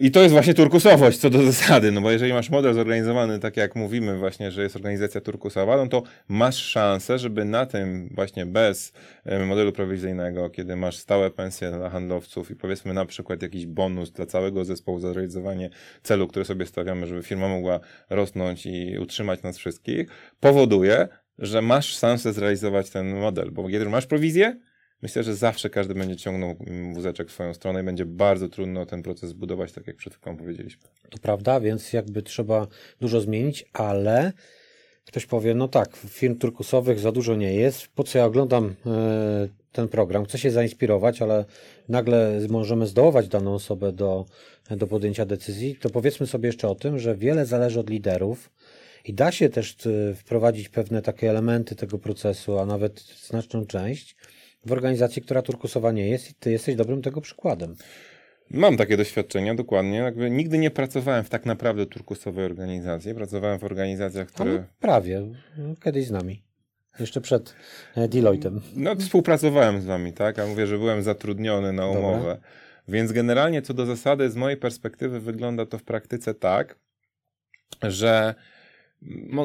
[0.00, 3.56] I to jest właśnie turkusowość co do zasady, no bo jeżeli masz model zorganizowany tak
[3.56, 8.46] jak mówimy właśnie, że jest organizacja turkusowa, no to masz szansę, żeby na tym właśnie
[8.46, 8.92] bez
[9.26, 14.10] y, modelu prowizyjnego, kiedy masz stałe pensje dla handlowców i powiedzmy na przykład jakiś bonus
[14.10, 15.70] dla całego zespołu za realizowanie
[16.02, 17.80] celu, który sobie stawiamy, żeby firma mogła
[18.10, 20.08] rosnąć i utrzymać nas wszystkich,
[20.40, 21.08] powoduje,
[21.38, 24.56] że masz szansę zrealizować ten model, bo kiedy masz prowizję,
[25.02, 26.56] Myślę, że zawsze każdy będzie ciągnął
[26.92, 30.36] wózeczek w swoją stronę i będzie bardzo trudno ten proces zbudować, tak jak przed chwilą
[30.36, 30.82] powiedzieliśmy.
[31.10, 32.66] To prawda, więc jakby trzeba
[33.00, 34.32] dużo zmienić, ale
[35.08, 37.86] ktoś powie, no tak, firm turkusowych za dużo nie jest.
[37.86, 40.24] Po co ja oglądam e, ten program?
[40.24, 41.44] Chcę się zainspirować, ale
[41.88, 44.26] nagle możemy zdołować daną osobę do,
[44.70, 45.76] do podjęcia decyzji.
[45.76, 48.50] To powiedzmy sobie jeszcze o tym, że wiele zależy od liderów.
[49.04, 54.16] I da się też e, wprowadzić pewne takie elementy tego procesu, a nawet znaczną część,
[54.68, 57.76] w organizacji, która turkusowa nie jest i ty jesteś dobrym tego przykładem.
[58.50, 59.96] Mam takie doświadczenia, dokładnie.
[59.96, 63.14] Jakby nigdy nie pracowałem w tak naprawdę turkusowej organizacji.
[63.14, 64.52] Pracowałem w organizacjach, które...
[64.52, 65.22] No, prawie.
[65.84, 66.42] Kiedyś z nami.
[67.00, 67.54] Jeszcze przed
[67.96, 68.60] e, Deloittem.
[68.76, 70.38] No, współpracowałem z wami, tak?
[70.38, 72.18] A mówię, że byłem zatrudniony na umowę.
[72.18, 72.38] Dobra.
[72.88, 76.78] Więc generalnie co do zasady, z mojej perspektywy wygląda to w praktyce tak,
[77.82, 78.34] że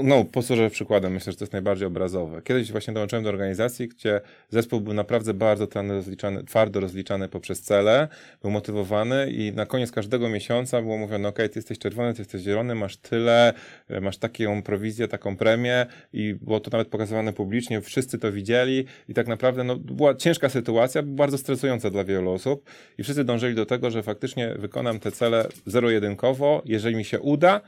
[0.03, 2.41] no, posłużę przykładem, myślę, że to jest najbardziej obrazowe.
[2.41, 8.07] Kiedyś właśnie dołączyłem do organizacji, gdzie zespół był naprawdę bardzo rozliczany, twardo rozliczany poprzez cele,
[8.41, 12.41] był motywowany i na koniec każdego miesiąca było mówione, ok, ty jesteś czerwony, ty jesteś
[12.41, 13.53] zielony, masz tyle,
[13.89, 18.85] e, masz taką prowizję, taką premię i było to nawet pokazywane publicznie, wszyscy to widzieli
[19.09, 23.55] i tak naprawdę no, była ciężka sytuacja, bardzo stresująca dla wielu osób i wszyscy dążyli
[23.55, 27.61] do tego, że faktycznie wykonam te cele zero-jedynkowo, jeżeli mi się uda,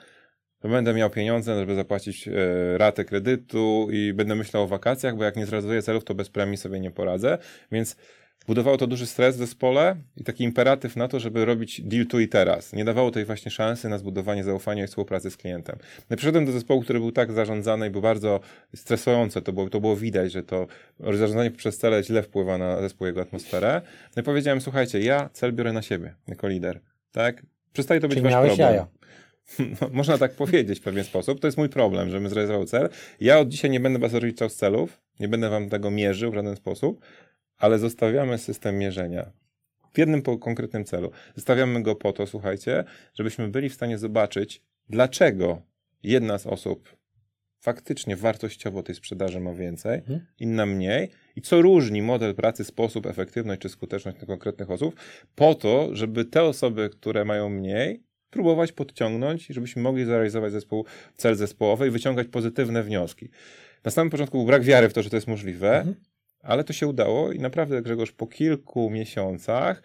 [0.60, 2.32] to będę miał pieniądze, żeby zapłacić e,
[2.78, 6.58] ratę kredytu i będę myślał o wakacjach, bo jak nie zrealizuję celów, to bez premii
[6.58, 7.38] sobie nie poradzę.
[7.72, 7.96] Więc
[8.48, 12.20] budowało to duży stres w zespole i taki imperatyw na to, żeby robić deal tu
[12.20, 12.74] i teraz.
[12.74, 15.78] Nie dawało tej właśnie szansy na zbudowanie zaufania i współpracy z klientem.
[16.10, 18.40] No przyszedłem do zespołu, który był tak zarządzany i był bardzo
[18.76, 19.42] stresujący.
[19.42, 20.68] To było, to było widać, że to
[21.00, 23.82] zarządzanie przez cele źle wpływa na zespół jego atmosferę.
[24.16, 26.80] No i powiedziałem, słuchajcie, ja cel biorę na siebie jako lider.
[27.12, 27.44] Tak?
[27.74, 28.60] Przestaje to być Czyli wasz problem.
[28.60, 28.88] Jaja.
[29.82, 31.40] No, można tak powiedzieć w pewien sposób.
[31.40, 32.90] To jest mój problem, żebym zrealizował cel.
[33.20, 36.36] Ja od dzisiaj nie będę was rozliczał z celów, nie będę wam tego mierzył w
[36.36, 37.06] żaden sposób,
[37.58, 39.32] ale zostawiamy system mierzenia
[39.94, 41.12] w jednym konkretnym celu.
[41.36, 45.62] Zostawiamy go po to, słuchajcie, żebyśmy byli w stanie zobaczyć, dlaczego
[46.04, 46.96] jedna z osób
[47.60, 50.26] faktycznie wartościowo tej sprzedaży ma więcej, hmm.
[50.40, 54.96] inna mniej i co różni model pracy, sposób, efektywność czy skuteczność tych konkretnych osób,
[55.36, 58.04] po to, żeby te osoby, które mają mniej,
[58.36, 63.30] próbować podciągnąć, żebyśmy mogli zrealizować zespół, cel zespołowy i wyciągać pozytywne wnioski.
[63.84, 65.96] Na samym początku był brak wiary w to, że to jest możliwe, mhm.
[66.42, 69.84] ale to się udało i naprawdę Grzegorz po kilku miesiącach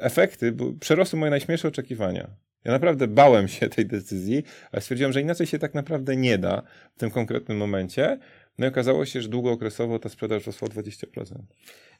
[0.00, 2.30] efekty przerosły moje najśmielsze oczekiwania.
[2.64, 6.62] Ja naprawdę bałem się tej decyzji, ale stwierdziłem, że inaczej się tak naprawdę nie da
[6.96, 8.18] w tym konkretnym momencie.
[8.58, 11.06] No i okazało się, że długookresowo ta sprzedaż rosła o 20%.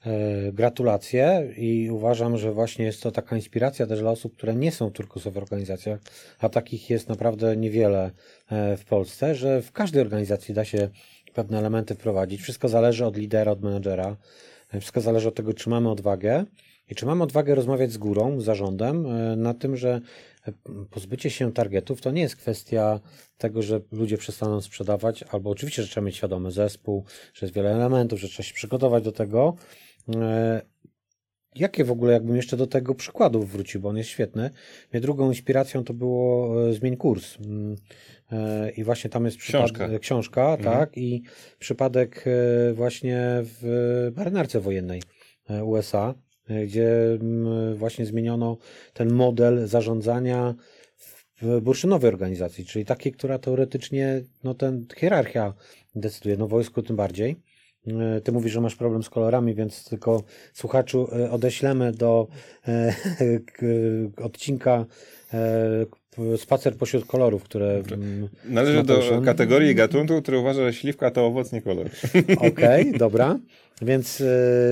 [0.07, 4.73] E, gratulacje i uważam, że właśnie jest to taka inspiracja też dla osób, które nie
[4.73, 6.01] są w turkusowych organizacjach,
[6.39, 8.11] a takich jest naprawdę niewiele
[8.51, 10.89] e, w Polsce, że w każdej organizacji da się
[11.35, 12.41] pewne elementy wprowadzić.
[12.41, 14.17] Wszystko zależy od lidera, od menedżera.
[14.73, 16.45] E, wszystko zależy od tego, czy mamy odwagę
[16.93, 20.01] i czy mamy odwagę rozmawiać z górą, z zarządem, na tym, że
[20.91, 23.01] pozbycie się targetów to nie jest kwestia
[23.39, 27.75] tego, że ludzie przestaną sprzedawać, albo oczywiście, że trzeba mieć świadomy zespół, że jest wiele
[27.75, 29.55] elementów, że trzeba się przygotować do tego.
[30.17, 30.63] E,
[31.55, 34.51] jakie w ogóle, jakbym jeszcze do tego przykładów wrócił, bo on jest świetny.
[34.93, 37.39] Mnie drugą inspiracją to było e, Zmień kurs.
[37.41, 37.77] Mm,
[38.33, 40.79] e, I właśnie tam jest książka, książka mhm.
[40.79, 41.23] tak, i
[41.59, 42.25] przypadek
[42.75, 45.03] właśnie w marynarce wojennej
[45.65, 46.15] USA,
[46.67, 48.57] gdzie mm, właśnie zmieniono
[48.95, 50.55] ten model zarządzania
[51.43, 55.55] w bursztynowej organizacji, czyli takiej, która teoretycznie, no ten hierarchia
[55.95, 57.37] decyduje, no wojsku tym bardziej.
[57.87, 62.29] E, ty mówisz, że masz problem z kolorami, więc tylko słuchaczu e, odeślemy do
[62.69, 62.95] e,
[64.17, 64.87] odcinka
[66.37, 67.83] spacer pośród kolorów, które.
[68.45, 71.87] Należy do kategorii gatunku, który uważa, że śliwka to owoc, nie kolor.
[72.37, 72.49] Okej,
[72.89, 73.39] okay, dobra.
[73.83, 74.23] Więc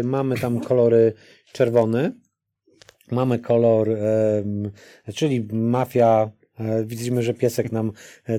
[0.04, 1.12] mamy tam kolory
[1.52, 2.12] czerwony,
[3.10, 3.88] mamy kolor,
[5.14, 6.30] czyli mafia.
[6.60, 7.92] Y, widzimy, że piesek nam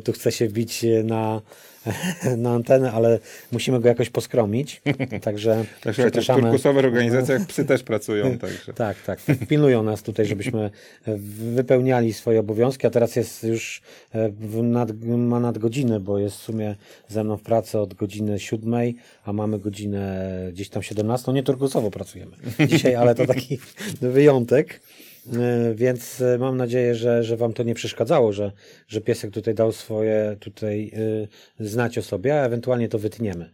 [0.03, 1.41] tu chce się wbić na
[2.37, 3.19] na antenę, ale
[3.51, 4.81] musimy go jakoś poskromić.
[5.21, 8.37] Także także w turkusowych organizacjach psy też pracują.
[8.37, 8.73] Także.
[8.73, 9.37] tak, tak, tak.
[9.47, 10.69] Pilnują nas tutaj, żebyśmy
[11.55, 13.81] wypełniali swoje obowiązki, a teraz jest już
[14.13, 14.31] e,
[14.63, 16.75] nad, ma nadgodziny, bo jest w sumie
[17.07, 21.33] ze mną w pracy od godziny siódmej, a mamy godzinę gdzieś tam 17.
[21.33, 22.35] Nie turkusowo pracujemy
[22.67, 23.59] dzisiaj, ale to taki
[24.01, 24.79] wyjątek.
[25.27, 28.51] E, więc e, mam nadzieję, że, że Wam to nie przeszkadzało, że,
[28.87, 30.91] że piesek tutaj dał swoje tutaj
[31.59, 33.49] y, znać o sobie, a ewentualnie to wytniemy.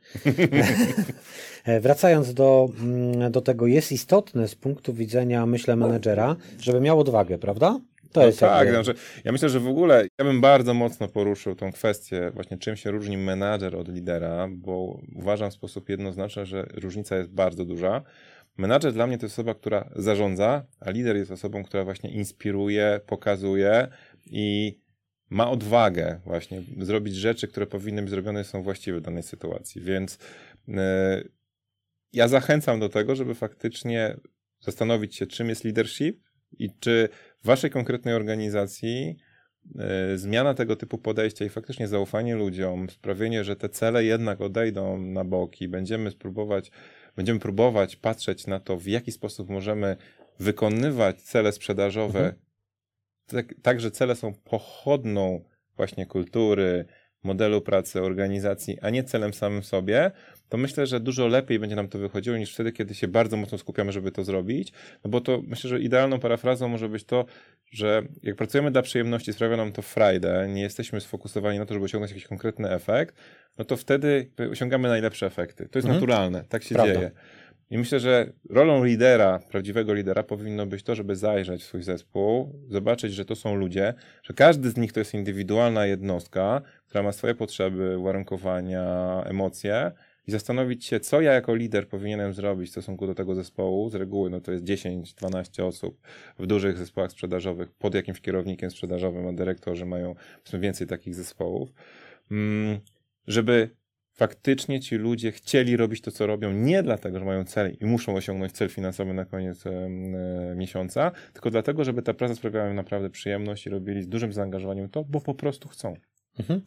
[1.81, 7.37] Wracając do, mm, do tego, jest istotne z punktu widzenia, myślę, menedżera, żeby miał odwagę,
[7.37, 7.79] prawda?
[8.11, 8.83] To no jest tak, jakby...
[8.83, 12.75] znaczy, ja myślę, że w ogóle ja bym bardzo mocno poruszył tą kwestię właśnie czym
[12.75, 18.01] się różni menadżer od lidera, bo uważam w sposób jednoznaczny, że różnica jest bardzo duża.
[18.57, 22.99] Menadżer dla mnie to jest osoba, która zarządza, a lider jest osobą, która właśnie inspiruje,
[23.05, 23.87] pokazuje
[24.25, 24.79] i
[25.29, 29.81] ma odwagę właśnie zrobić rzeczy, które powinny być zrobione są właściwe w danej sytuacji.
[29.81, 30.19] Więc
[30.67, 30.75] yy,
[32.13, 34.17] ja zachęcam do tego, żeby faktycznie
[34.59, 36.23] zastanowić się, czym jest leadership
[36.59, 37.09] i czy
[37.43, 39.15] w waszej konkretnej organizacji
[39.75, 44.97] yy, zmiana tego typu podejścia i faktycznie zaufanie ludziom, sprawienie, że te cele jednak odejdą
[44.97, 46.71] na boki, będziemy spróbować
[47.17, 49.97] będziemy próbować patrzeć na to, w jaki sposób możemy
[50.39, 52.41] wykonywać cele sprzedażowe, mhm.
[53.27, 55.43] tak, tak, że cele są pochodną
[55.77, 56.85] właśnie kultury,
[57.23, 60.11] modelu pracy, organizacji, a nie celem samym sobie,
[60.49, 63.57] to myślę, że dużo lepiej będzie nam to wychodziło niż wtedy, kiedy się bardzo mocno
[63.57, 64.73] skupiamy, żeby to zrobić.
[65.03, 67.25] No bo to myślę, że idealną parafrazą może być to,
[67.71, 71.85] że jak pracujemy dla przyjemności, sprawia nam to frajdę, nie jesteśmy sfokusowani na to, żeby
[71.85, 73.15] osiągnąć jakiś konkretny efekt,
[73.57, 75.69] no to wtedy osiągamy najlepsze efekty.
[75.69, 75.95] To jest mhm.
[75.95, 76.93] naturalne, tak się Prawda.
[76.93, 77.11] dzieje.
[77.69, 82.53] I myślę, że rolą lidera, prawdziwego lidera powinno być to, żeby zajrzeć w swój zespół,
[82.69, 87.11] zobaczyć, że to są ludzie, że każdy z nich to jest indywidualna jednostka, która ma
[87.11, 89.91] swoje potrzeby, uwarunkowania, emocje
[90.27, 93.89] i zastanowić się, co ja jako lider powinienem zrobić w stosunku do tego zespołu.
[93.89, 96.01] Z reguły no to jest 10-12 osób
[96.39, 100.15] w dużych zespołach sprzedażowych pod jakimś kierownikiem sprzedażowym, a dyrektorzy mają
[100.53, 101.69] więcej takich zespołów.
[102.31, 102.79] Mm,
[103.27, 103.69] żeby
[104.17, 108.15] faktycznie ci ludzie chcieli robić to, co robią, nie dlatego, że mają cel i muszą
[108.15, 109.89] osiągnąć cel finansowy na koniec e,
[110.55, 114.89] miesiąca, tylko dlatego, żeby ta praca sprawiała im naprawdę przyjemność i robili z dużym zaangażowaniem
[114.89, 115.95] to, bo po prostu chcą.
[116.39, 116.61] Mhm.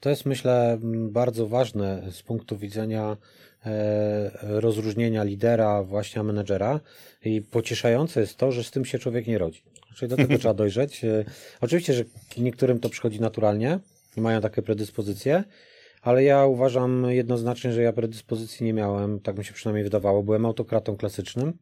[0.00, 0.78] To jest, myślę,
[1.10, 3.16] bardzo ważne z punktu widzenia
[3.66, 6.80] e, rozróżnienia lidera, właśnie menedżera
[7.24, 9.62] i pocieszające jest to, że z tym się człowiek nie rodzi.
[9.96, 11.04] Czyli do tego trzeba dojrzeć.
[11.04, 11.24] E,
[11.60, 12.04] oczywiście, że
[12.38, 13.78] niektórym to przychodzi naturalnie
[14.16, 15.44] i mają takie predyspozycje,
[16.02, 20.22] ale ja uważam jednoznacznie, że ja predyspozycji nie miałem, tak mi się przynajmniej wydawało.
[20.22, 21.52] Byłem autokratą klasycznym,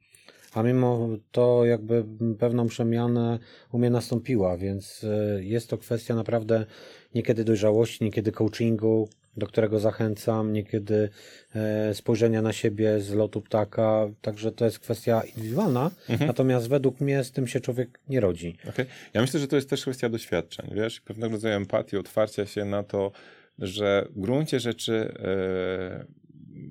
[0.55, 2.05] a mimo to jakby
[2.39, 3.39] pewną przemianę
[3.73, 6.67] u mnie nastąpiła, więc e, jest to kwestia naprawdę
[7.15, 11.09] niekiedy dojrzałości, niekiedy coachingu, do którego zachęcam, niekiedy
[11.55, 16.29] e, spojrzenia na siebie z lotu ptaka, także to jest kwestia indywidualna, mhm.
[16.29, 18.57] natomiast według mnie z tym się człowiek nie rodzi.
[18.69, 18.87] Okay.
[19.15, 22.83] Ja myślę, że to jest też kwestia doświadczeń, wiesz, pewnego rodzaju empatii, otwarcia się na
[22.83, 23.13] to,
[23.59, 26.07] że w gruncie rzeczy e,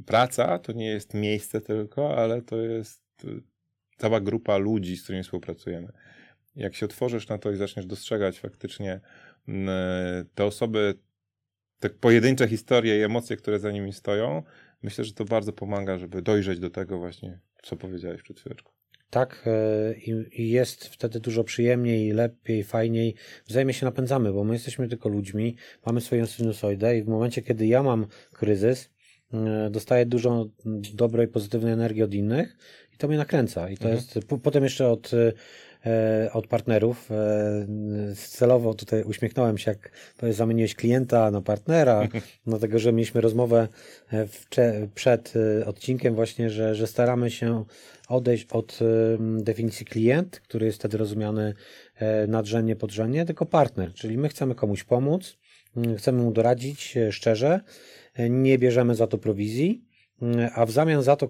[0.05, 3.03] praca to nie jest miejsce tylko, ale to jest
[3.97, 5.91] cała grupa ludzi, z którymi współpracujemy.
[6.55, 8.99] Jak się otworzysz na to i zaczniesz dostrzegać faktycznie
[10.35, 10.93] te osoby,
[11.79, 14.43] te pojedyncze historie i emocje, które za nimi stoją,
[14.81, 18.76] myślę, że to bardzo pomaga, żeby dojrzeć do tego właśnie, co powiedziałeś przed chwileczką.
[19.09, 19.93] Tak, e,
[20.31, 23.15] i jest wtedy dużo przyjemniej, lepiej, fajniej.
[23.47, 27.67] Wzajemnie się napędzamy, bo my jesteśmy tylko ludźmi, mamy swoją sinusoidę i w momencie, kiedy
[27.67, 28.89] ja mam kryzys,
[29.33, 30.45] e, dostaję dużo
[30.93, 32.57] dobrej, pozytywnej energii od innych
[32.93, 33.69] i to mnie nakręca.
[33.69, 33.95] I to mhm.
[33.95, 35.33] jest potem jeszcze od E,
[36.33, 37.11] od partnerów.
[37.11, 39.91] E, celowo tutaj uśmiechnąłem się, jak
[40.33, 42.07] zamieniłeś klienta na partnera,
[42.47, 43.67] dlatego że mieliśmy rozmowę
[44.13, 44.27] e,
[44.95, 45.33] przed
[45.65, 47.65] odcinkiem właśnie, że, że staramy się
[48.07, 48.79] odejść od
[49.19, 51.53] definicji klient, który jest wtedy rozumiany
[52.27, 55.37] nadrzędnie, podrzędnie, tylko partner, czyli my chcemy komuś pomóc,
[55.97, 57.59] chcemy mu doradzić szczerze,
[58.29, 59.85] nie bierzemy za to prowizji,
[60.55, 61.29] a w zamian za to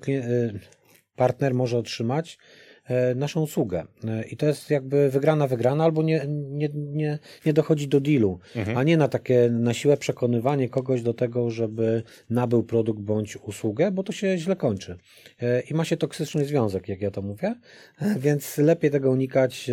[1.15, 2.66] partner może otrzymać E,
[3.15, 3.85] naszą usługę.
[4.07, 8.39] E, I to jest jakby wygrana, wygrana, albo nie, nie, nie, nie dochodzi do dealu,
[8.55, 8.77] mhm.
[8.77, 13.91] a nie na takie na siłę przekonywanie kogoś do tego, żeby nabył produkt bądź usługę,
[13.91, 14.97] bo to się źle kończy.
[15.41, 17.55] E, I ma się toksyczny związek, jak ja to mówię,
[18.25, 19.71] więc lepiej tego unikać.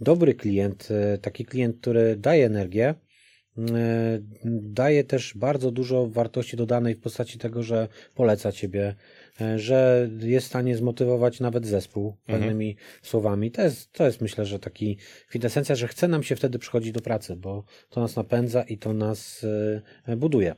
[0.00, 0.88] Dobry klient,
[1.22, 2.94] taki klient, który daje energię,
[4.62, 8.94] daje też bardzo dużo wartości dodanej w postaci tego, że poleca ciebie, E,
[9.56, 12.38] że jest w stanie zmotywować nawet zespół mhm.
[12.38, 13.50] pewnymi słowami.
[13.50, 14.98] To jest, to jest myślę, że taki
[15.28, 18.92] kwintesencja, że chce nam się wtedy przychodzić do pracy, bo to nas napędza i to
[18.92, 19.46] nas
[20.06, 20.54] e, buduje.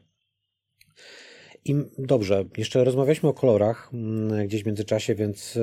[1.64, 5.60] I dobrze, jeszcze rozmawialiśmy o kolorach mm, gdzieś w międzyczasie, więc e,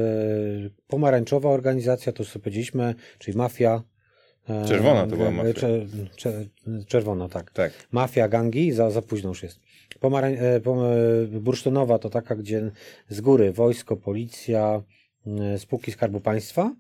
[0.88, 3.84] pomarańczowa organizacja, to sobie powiedzieliśmy, czyli mafia.
[4.68, 5.68] Czerwona to była mafia.
[6.88, 7.52] czerwona, tak.
[7.52, 7.88] tak.
[7.92, 9.60] Mafia, gangi, za, za późno już jest.
[10.00, 10.62] Pomarań, e, e,
[11.28, 12.72] bursztynowa to taka, gdzie
[13.10, 14.84] z góry wojsko, policja,
[15.28, 16.76] e, spółki Skarbu Państwa.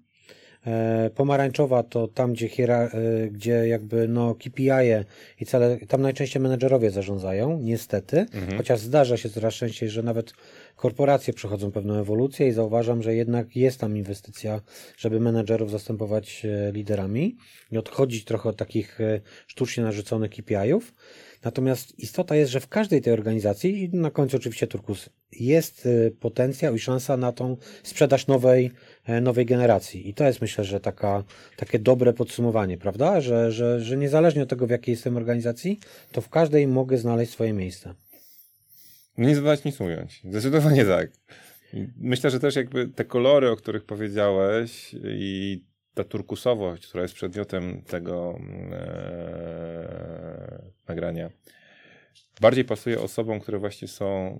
[1.15, 2.89] Pomarańczowa to tam, gdzie, hiera,
[3.31, 5.03] gdzie jakby no KPI -e
[5.39, 8.57] i cele, tam najczęściej menedżerowie zarządzają, niestety, mhm.
[8.57, 10.33] chociaż zdarza się coraz częściej, że nawet
[10.77, 14.61] korporacje przechodzą pewną ewolucję i zauważam, że jednak jest tam inwestycja,
[14.97, 17.37] żeby menedżerów zastępować liderami
[17.71, 18.99] i odchodzić trochę od takich
[19.47, 20.93] sztucznie narzuconych KPI-ów.
[21.43, 26.15] Natomiast istota jest, że w każdej tej organizacji, i na końcu oczywiście Turkus, jest y,
[26.19, 28.71] potencjał i szansa na tą sprzedaż nowej,
[29.05, 30.09] e, nowej generacji.
[30.09, 31.23] I to jest myślę, że taka,
[31.57, 33.21] takie dobre podsumowanie, prawda?
[33.21, 35.79] Że, że, że niezależnie od tego, w jakiej jestem organizacji,
[36.11, 37.93] to w każdej mogę znaleźć swoje miejsce.
[39.17, 40.21] Nie zadać nic ująć.
[40.29, 41.11] Zdecydowanie tak.
[41.97, 47.81] Myślę, że też jakby te kolory, o których powiedziałeś i ta turkusowość, która jest przedmiotem
[47.81, 48.39] tego
[48.71, 51.29] e, nagrania,
[52.41, 54.39] bardziej pasuje osobom, które właśnie są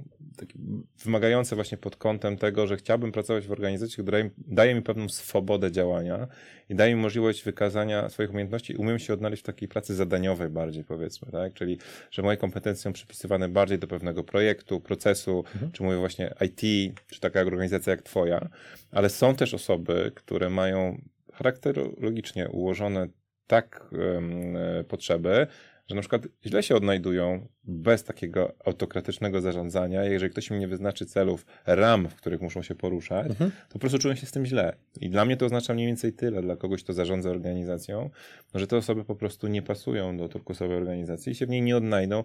[1.04, 5.72] wymagające właśnie pod kątem tego, że chciałbym pracować w organizacji, która daje mi pewną swobodę
[5.72, 6.28] działania
[6.70, 10.50] i daje mi możliwość wykazania swoich umiejętności i umiem się odnaleźć w takiej pracy zadaniowej
[10.50, 11.54] bardziej powiedzmy, tak?
[11.54, 11.78] Czyli,
[12.12, 15.72] że moje kompetencje są przypisywane bardziej do pewnego projektu, procesu, mhm.
[15.72, 18.50] czy mówię właśnie IT, czy taka organizacja jak twoja,
[18.92, 21.02] ale są też osoby, które mają
[21.34, 23.08] charakterologicznie ułożone
[23.48, 24.56] tak um,
[24.88, 25.48] potrzeby,
[25.88, 30.04] że na przykład źle się odnajdują bez takiego autokratycznego zarządzania.
[30.04, 33.52] Jeżeli ktoś im nie wyznaczy celów, ram, w których muszą się poruszać, mhm.
[33.52, 34.76] to po prostu czują się z tym źle.
[35.02, 38.10] I dla mnie to oznacza mniej więcej tyle, dla kogoś, kto zarządza organizacją,
[38.56, 41.78] że te osoby po prostu nie pasują do turkusowej organizacji i się w niej nie
[41.78, 42.24] odnajdą,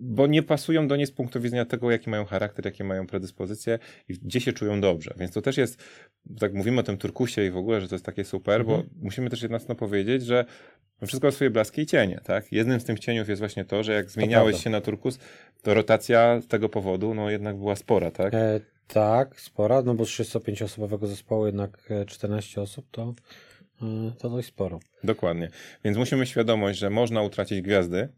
[0.00, 3.78] bo nie pasują do niej z punktu widzenia tego, jaki mają charakter, jakie mają predyspozycje
[4.08, 5.14] i gdzie się czują dobrze.
[5.18, 5.82] Więc to też jest,
[6.38, 8.82] tak mówimy o tym turkusie i w ogóle, że to jest takie super, mhm.
[8.82, 10.44] bo musimy też jednocześnie powiedzieć, że
[11.06, 12.52] wszystko ma swoje blaski i cienie, tak?
[12.52, 15.18] Jednym z tych cieniów jest właśnie to, że jak zmieniałeś się na turkus,
[15.62, 18.34] to rotacja z tego powodu, no jednak była spora, tak?
[18.34, 23.14] E, tak, spora, no bo z 35-osobowego zespołu jednak 14 e, osób to,
[23.82, 24.80] e, to dość sporo.
[25.04, 25.48] Dokładnie.
[25.84, 28.08] Więc musimy świadomość, że można utracić gwiazdy,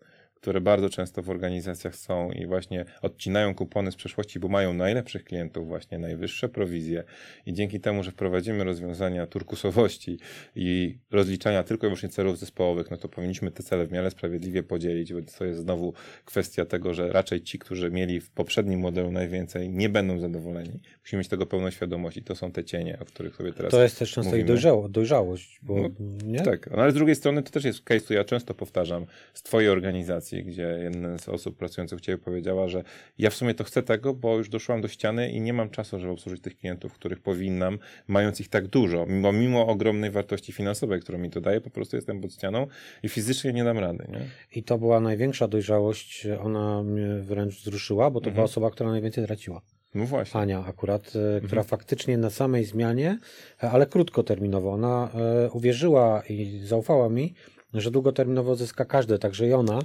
[0.43, 5.25] które bardzo często w organizacjach są i właśnie odcinają kupony z przeszłości, bo mają najlepszych
[5.25, 7.05] klientów, właśnie najwyższe prowizje
[7.47, 10.19] i dzięki temu, że wprowadzimy rozwiązania turkusowości
[10.57, 14.63] i rozliczania tylko i wyłącznie celów zespołowych, no to powinniśmy te cele w miarę sprawiedliwie
[14.63, 15.93] podzielić, bo to jest znowu
[16.25, 20.81] kwestia tego, że raczej ci, którzy mieli w poprzednim modelu najwięcej, nie będą zadowoleni.
[21.01, 23.83] Musimy mieć tego pełną świadomość i to są te cienie, o których sobie teraz To
[23.83, 25.89] jest też często ich dojrzało, dojrzałość, bo no,
[26.25, 26.41] nie?
[26.41, 29.43] Tak, no, ale z drugiej strony to też jest case, który ja często powtarzam z
[29.43, 32.85] twojej organizacji, gdzie jedna z osób pracujących u Ciebie powiedziała, że
[33.19, 35.99] ja w sumie to chcę tego, bo już doszłam do ściany i nie mam czasu,
[35.99, 41.01] żeby obsłużyć tych klientów, których powinnam, mając ich tak dużo, mimo, mimo ogromnej wartości finansowej,
[41.01, 42.67] którą mi to daje, po prostu jestem pod ścianą
[43.03, 44.05] i fizycznie nie dam rady.
[44.09, 44.21] Nie?
[44.55, 48.35] I to była największa dojrzałość, ona mnie wręcz wzruszyła, bo to mhm.
[48.35, 49.63] była osoba, która najwięcej traciła.
[49.95, 50.41] No właśnie.
[50.41, 53.19] Ania akurat, e, która faktycznie na samej zmianie,
[53.63, 57.35] e, ale krótkoterminowo, ona e, uwierzyła i zaufała mi,
[57.75, 59.79] że długoterminowo zyska każdy, także i ona,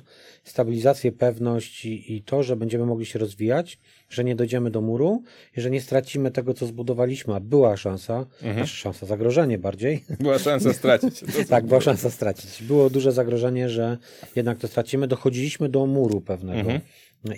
[0.44, 5.24] stabilizację, pewność i, i to, że będziemy mogli się rozwijać, że nie dojdziemy do muru
[5.58, 10.40] i że nie stracimy tego, co zbudowaliśmy, a była szansa, znaczy szansa, zagrożenie bardziej, Była
[10.40, 11.20] szansa stracić.
[11.20, 12.64] To tak, była szansa stracić.
[12.64, 13.98] Było duże zagrożenie, że
[14.36, 15.08] jednak to stracimy.
[15.08, 16.70] Dochodziliśmy do muru pewnego.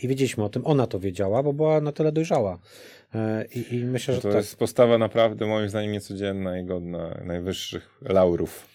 [0.02, 0.66] I wiedzieliśmy o tym.
[0.66, 2.60] Ona to wiedziała, bo była na tyle dojrzała.
[3.16, 4.38] E, I, i myślę, że To tak.
[4.38, 8.68] jest postawa naprawdę moim zdaniem niecodzienna i godna najwyższych laurów.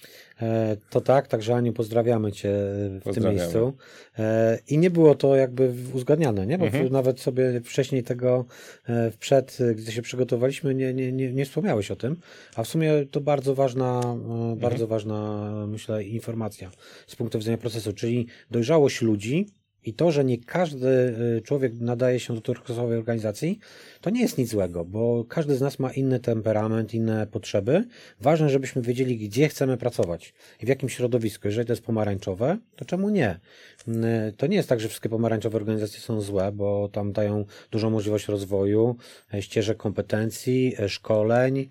[0.42, 3.35] E, To tak, także Aniu pozdrawiamy Cię w tym Pozdrawiamy.
[3.37, 3.73] miejscu.
[4.18, 6.59] E, I nie było to jakby uzgadniane, nie?
[6.59, 6.92] Bo Mhm.
[6.92, 8.44] nawet sobie wcześniej tego
[8.88, 12.16] e, przed, gdy się przygotowaliśmy, nie, nie, nie, nie wspomniałeś o tym.
[12.57, 14.59] A w sumie to bardzo ważna, e, Mhm.
[14.59, 16.70] bardzo ważna, myślę, informacja
[17.07, 19.47] z punktu widzenia procesu, czyli dojrzałość ludzi
[19.85, 20.88] i to, że nie każdy
[21.37, 23.59] e, człowiek nadaje się do turkusowej organizacji,
[24.01, 27.85] to nie jest nic złego, bo każdy z nas ma inny temperament, inne potrzeby.
[28.20, 31.49] Ważne, żebyśmy wiedzieli, gdzie chcemy pracować i w jakim środowisku.
[31.49, 33.40] Jeżeli to jest pomarańczowe, to czemu nie?
[33.88, 37.90] Mm, To nie jest tak, że wszystkie pomarańczowe organizacje są złe, bo tam dają dużą
[37.90, 38.97] możliwość rozwoju,
[39.35, 41.68] e, ścieżek kompetencji, szkoleń,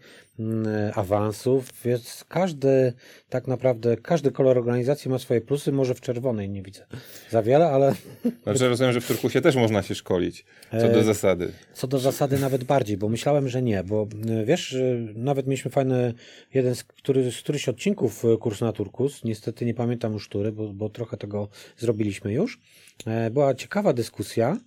[0.93, 2.93] awansów, więc każdy,
[3.29, 6.85] tak naprawdę, każdy kolor organizacji ma swoje plusy, może w czerwonej nie widzę
[7.29, 7.95] za wiele, ale
[8.43, 11.51] Znaczy rozumiem, że w Turkusie też można się szkolić, co do E, zasady.
[11.73, 14.07] Co do zasady nawet bardziej, bo myślałem, że nie, bo
[14.41, 16.13] y, wiesz, y, nawet mieliśmy fajny
[16.53, 20.51] jeden z, który, z któryś odcinków y, kurs na Turkus, niestety nie pamiętam już który,
[20.51, 22.59] bo, bo trochę tego zrobiliśmy już.
[23.05, 24.57] E, Była ciekawa dyskusja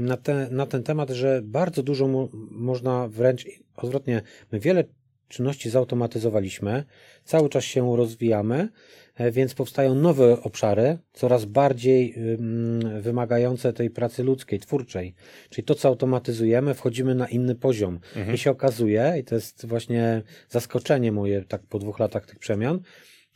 [0.00, 4.84] na, te, na ten temat, że bardzo dużo mo, można wręcz odwrotnie, my wiele
[5.28, 6.84] czynności zautomatyzowaliśmy,
[7.24, 8.68] cały czas się rozwijamy,
[9.14, 15.14] e, więc powstają nowe obszary, coraz bardziej ym, wymagające tej pracy ludzkiej, twórczej.
[15.50, 18.00] Czyli to, co automatyzujemy, wchodzimy na inny poziom.
[18.34, 22.80] I się okazuje, i to jest właśnie zaskoczenie moje tak po dwóch latach tych przemian,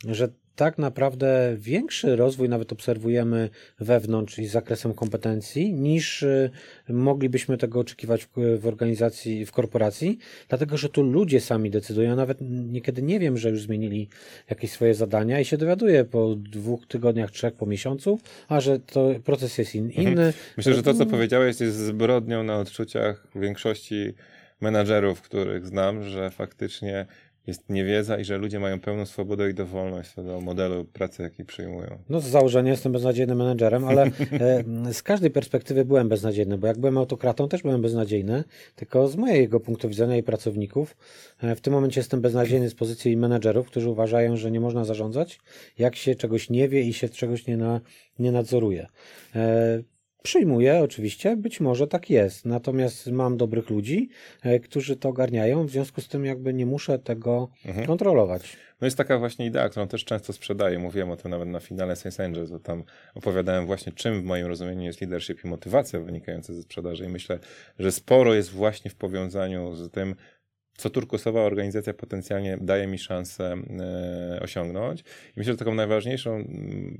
[0.09, 6.51] że tak naprawdę większy rozwój nawet obserwujemy wewnątrz i z zakresem kompetencji, niż y,
[6.89, 12.11] moglibyśmy tego oczekiwać w, w organizacji, w korporacji, dlatego że tu ludzie sami decydują.
[12.11, 14.09] Ja nawet niekiedy nie wiem, że już zmienili
[14.51, 19.11] jakieś swoje zadania i się dowiaduję po dwóch tygodniach, trzech, po miesiącu, a że to
[19.25, 20.33] proces jest in, inny.
[20.57, 24.15] Myślę, że to, co powiedziałeś, jest zbrodnią na odczuciach większości
[24.61, 27.07] menadżerów, których znam, że faktycznie
[27.47, 31.45] jest niewiedza i że ludzie mają pełną swobodę i dowolność co do modelu pracy, jaki
[31.45, 31.99] przyjmują.
[32.09, 34.03] No z założenia jestem beznadziejnym menedżerem, ale
[34.87, 38.45] e, z każdej perspektywy byłem beznadziejny, bo jak byłem autokratą, też byłem beznadziejny,
[38.77, 40.97] tylko z mojego punktu widzenia i pracowników.
[41.43, 45.41] E, w tym momencie jestem beznadziejny z pozycji menedżerów, którzy uważają, że nie można zarządzać,
[45.79, 47.81] jak się czegoś nie wie i się czegoś nie, na,
[48.19, 48.87] nie nadzoruje.
[50.27, 52.45] Przyjmuję, oczywiście, być może tak jest.
[52.45, 54.09] Natomiast mam dobrych ludzi,
[54.43, 57.49] e, którzy to ogarniają, w związku z tym jakby nie muszę tego
[57.87, 58.57] kontrolować.
[58.81, 60.79] No jest taka właśnie idea, którą też często sprzedaję.
[60.79, 62.85] Mówiłem o tym nawet na finale Science Angels, bo tam
[63.15, 67.05] opowiadałem właśnie, czym w moim rozumieniu jest leadership i motywacja wynikająca ze sprzedaży.
[67.05, 67.39] I myślę,
[67.79, 70.15] że sporo jest właśnie w powiązaniu z tym,
[70.77, 75.01] co turkusowa organizacja potencjalnie daje mi szansę e, osiągnąć.
[75.01, 75.05] I
[75.37, 76.45] myślę, że taką najważniejszą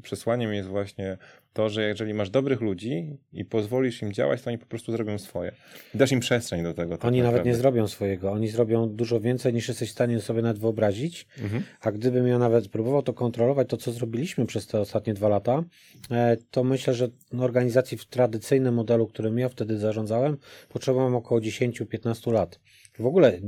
[0.03, 1.19] przesłaniem jest właśnie
[1.53, 5.19] to, że jeżeli masz dobrych ludzi i pozwolisz im działać, to oni po prostu zrobią
[5.19, 5.53] swoje.
[5.95, 6.97] Dasz im przestrzeń do tego.
[6.97, 7.51] tak Oni nawet naprawdę.
[7.51, 8.33] nie zrobią swojego.
[8.33, 11.27] Oni zrobią dużo więcej niż jesteś w stanie sobie nawet wyobrazić.
[11.43, 11.63] Mhm.
[11.81, 15.65] A gdybym ja nawet próbował to kontrolować, to co zrobiliśmy przez te ostatnie dwa lata,
[16.11, 17.09] e, to myślę, że
[17.39, 20.37] organizacji w tradycyjnym modelu, którym ja wtedy zarządzałem,
[20.69, 22.61] potrzebowałem około 10-15 lat.
[22.99, 23.41] W ogóle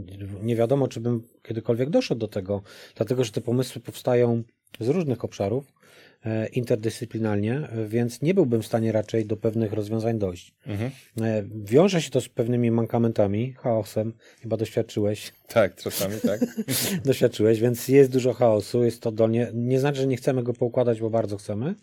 [0.42, 2.62] nie wiadomo, czy bym kiedykolwiek doszedł do tego,
[2.94, 4.42] dlatego że te pomysły powstają
[4.80, 5.72] z różnych obszarów
[6.24, 10.54] e, interdyscyplinarnie, więc nie byłbym w stanie raczej do pewnych rozwiązań dojść.
[10.66, 10.90] Mhm.
[11.20, 16.40] E, Wiąże się to z pewnymi mankamentami, chaosem, chyba doświadczyłeś, Tak, czasami tak.
[17.04, 21.00] doświadczyłeś, więc jest dużo chaosu, jest to dolnie, nie znaczy, że nie chcemy go poukładać,
[21.00, 21.74] bo bardzo chcemy,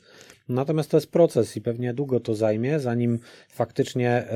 [0.49, 4.29] natomiast to jest proces i pewnie długo to zajmie, zanim faktycznie e,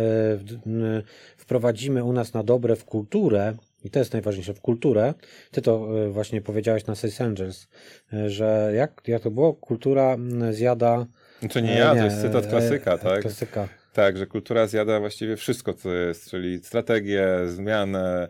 [1.38, 5.14] wprowadzimy u nas na dobre w kulturę, i to jest najważniejsze, w kulturę,
[5.52, 7.68] ty to e, właśnie powiedziałeś na Sales Angels,
[8.14, 10.18] e, że jak, jak to było, kultura
[10.52, 11.06] zjada...
[11.54, 13.22] To nie ja, to jest cytat klasyka, tak?
[13.22, 13.68] Klasyka.
[13.94, 18.28] Tak, że kultura zjada właściwie wszystko, co jest, czyli strategię, zmianę,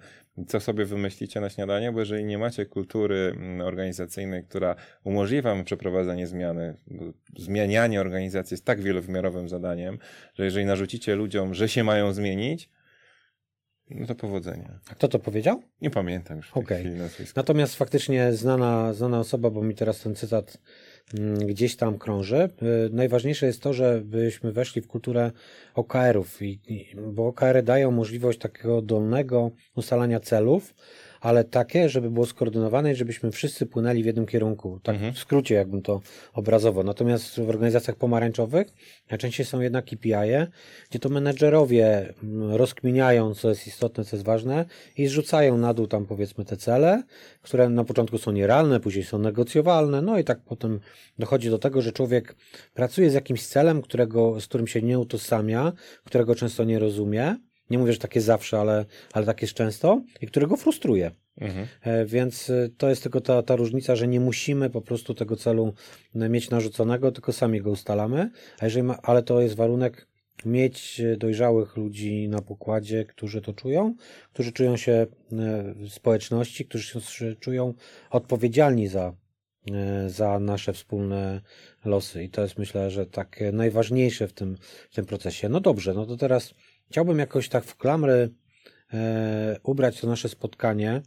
[0.47, 5.63] co sobie wymyślicie na śniadanie, bo jeżeli nie macie kultury mm, organizacyjnej, która umożliwia wam
[5.63, 6.77] przeprowadzanie zmiany,
[7.37, 9.99] zmianianie organizacji jest tak wielowymiarowym zadaniem,
[10.33, 12.69] że jeżeli narzucicie ludziom, że się mają zmienić,
[13.89, 14.79] no to powodzenia.
[14.91, 15.63] A kto to powiedział?
[15.81, 16.51] Nie pamiętam już
[16.95, 17.41] nazwiska.
[17.41, 20.57] Natomiast faktycznie znana, znana osoba, bo mi teraz ten cytat
[21.45, 22.49] gdzieś tam krąży.
[22.85, 25.31] Y, najważniejsze jest to, żebyśmy weszli w kulturę
[25.75, 26.39] OKR-ów,
[26.97, 30.73] bo OKR-y dają możliwość takiego dolnego ustalania celów,
[31.21, 34.79] ale takie, żeby było skoordynowane i żebyśmy wszyscy płynęli w jednym kierunku.
[34.83, 35.13] Tak mhm.
[35.13, 36.01] w skrócie, jakbym to
[36.33, 36.83] obrazowo.
[36.83, 38.67] Natomiast w organizacjach pomarańczowych
[39.09, 40.11] najczęściej są jednak KPI,
[40.89, 44.65] gdzie to menedżerowie mm, rozkminiają, co jest istotne, co jest ważne
[44.97, 47.03] i zrzucają na dół tam powiedzmy te cele,
[47.41, 50.79] które na początku są nierealne, później są negocjowalne, no i tak potem
[51.19, 52.35] dochodzi do tego, że człowiek
[52.73, 57.35] pracuje z jakimś celem, którego, z którym się nie utożsamia, którego często nie rozumie,
[57.69, 61.11] nie mówię, że tak jest zawsze, ale, ale tak jest często i którego frustruje.
[61.41, 61.67] Mhm.
[61.81, 65.35] E, więc e, to jest tylko ta, ta różnica, że nie musimy po prostu tego
[65.35, 65.73] celu
[66.15, 68.31] e, mieć narzuconego, tylko sami go ustalamy.
[68.59, 70.07] A jeżeli ma, ale to jest warunek
[70.45, 73.95] mieć dojrzałych ludzi na pokładzie, którzy to czują,
[74.33, 75.07] którzy czują się
[75.75, 77.73] w społeczności, którzy się czują
[78.09, 79.13] odpowiedzialni za,
[80.07, 81.41] za nasze wspólne
[81.85, 82.23] losy.
[82.23, 84.57] I to jest myślę, że tak najważniejsze w tym,
[84.89, 85.49] w tym procesie.
[85.49, 86.53] No dobrze, no to teraz
[86.89, 88.29] Chciałbym jakoś tak w klamry
[88.93, 91.01] e, ubrać to nasze spotkanie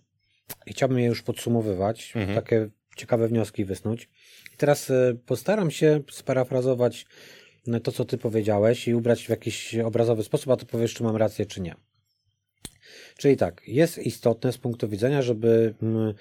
[0.66, 2.34] i chciałbym je już podsumowywać, mhm.
[2.34, 4.08] takie ciekawe wnioski wysnuć.
[4.54, 7.06] I teraz e, postaram się sparafrazować
[7.68, 11.02] e, to, co ty powiedziałeś i ubrać w jakiś obrazowy sposób, a ty powiesz, czy
[11.02, 11.74] mam rację, czy nie.
[13.16, 16.14] Czyli tak, jest istotne z punktu widzenia, żeby mm,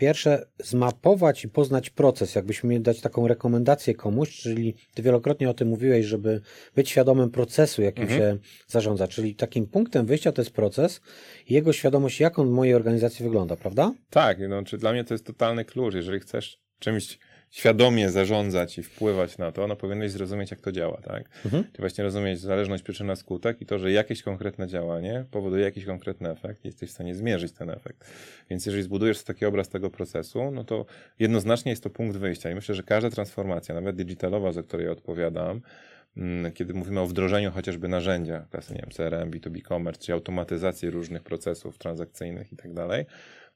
[0.00, 5.54] Pierwsze, zmapować i poznać proces, jakbyśmy mieli dać taką rekomendację komuś, czyli ty wielokrotnie o
[5.54, 6.40] tym mówiłeś, żeby
[6.74, 8.20] być świadomym procesu, jakim mhm.
[8.20, 11.00] się zarządza, czyli takim punktem wyjścia to jest proces
[11.46, 13.94] i jego świadomość, jak on w mojej organizacji wygląda, prawda?
[14.10, 17.18] Tak, no, czy dla mnie to jest totalny klucz, jeżeli chcesz czymś
[17.50, 21.24] świadomie zarządzać i wpływać na to, no powinieneś zrozumieć, jak to działa, tak?
[21.44, 21.64] Mhm.
[21.64, 26.30] Czyli właśnie rozumieć zależność przyczyna skutek i to, że jakieś konkretne działanie powoduje jakiś konkretny
[26.30, 28.10] efekt i jesteś w stanie zmierzyć ten efekt.
[28.50, 30.86] Więc jeżeli zbudujesz taki obraz tego procesu, no to
[31.18, 35.60] jednoznacznie jest to punkt wyjścia i myślę, że każda transformacja, nawet digitalowa, za której odpowiadam,
[36.16, 40.90] mm, kiedy mówimy o wdrożeniu chociażby narzędzia, klasy, nie wiem, CRM, B2B commerce, czy automatyzacji
[40.90, 43.06] różnych procesów transakcyjnych i tak dalej,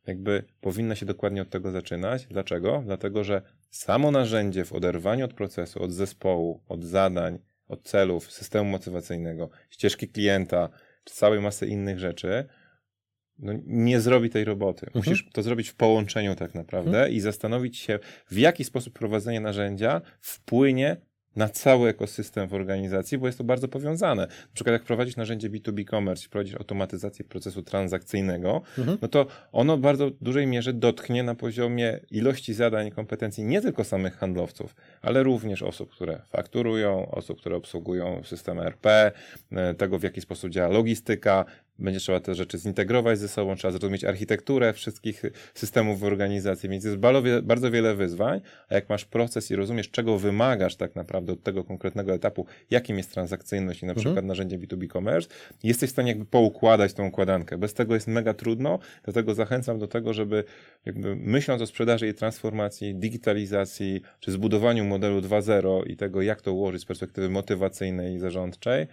[0.06, 2.26] jakby powinna się dokładnie od tego zaczynać.
[2.26, 2.82] Dlaczego?
[2.84, 7.38] Dlatego, że samo narzędzie w oderwaniu od procesu, od zespołu, od zadań,
[7.68, 10.68] od celów, systemu motywacyjnego, ścieżki klienta,
[11.04, 12.44] czy całej masy innych rzeczy,
[13.38, 14.86] no, nie zrobi tej roboty.
[14.86, 15.04] Mhm.
[15.04, 17.12] Musisz to zrobić w połączeniu tak naprawdę mhm.
[17.12, 17.98] i zastanowić się,
[18.30, 20.96] w jaki sposób prowadzenie narzędzia wpłynie
[21.36, 24.22] na cały ekosystem w organizacji, bo jest to bardzo powiązane.
[24.22, 28.98] Na przykład jak prowadzisz narzędzie B2B commerce prowadzisz automatyzację procesu transakcyjnego, mhm.
[29.02, 33.60] no to ono w bardzo dużej mierze dotknie na poziomie ilości zadań i kompetencji nie
[33.60, 39.12] tylko samych handlowców, ale również osób, które fakturują, osób, które obsługują system RP,
[39.52, 41.44] e, tego w jaki sposób działa logistyka,
[41.78, 45.22] będzie trzeba te rzeczy zintegrować ze sobą, trzeba zrozumieć architekturę wszystkich
[45.54, 46.96] systemów w organizacji, więc jest
[47.42, 51.64] bardzo wiele wyzwań, a jak masz proces i rozumiesz, czego wymagasz tak naprawdę od tego
[51.64, 54.26] konkretnego etapu, jakim jest transakcyjność i na przykład mhm.
[54.26, 55.28] narzędzie B2B commerce,
[55.62, 57.58] jesteś w stanie jakby poukładać tą układankę.
[57.58, 60.44] Bez tego jest mega trudno, dlatego zachęcam do tego, żeby
[60.84, 66.52] jakby myśląc o sprzedaży i transformacji, digitalizacji, czy zbudowaniu modelu 2.0 i tego, jak to
[66.52, 68.86] ułożyć z perspektywy motywacyjnej i zarządczej,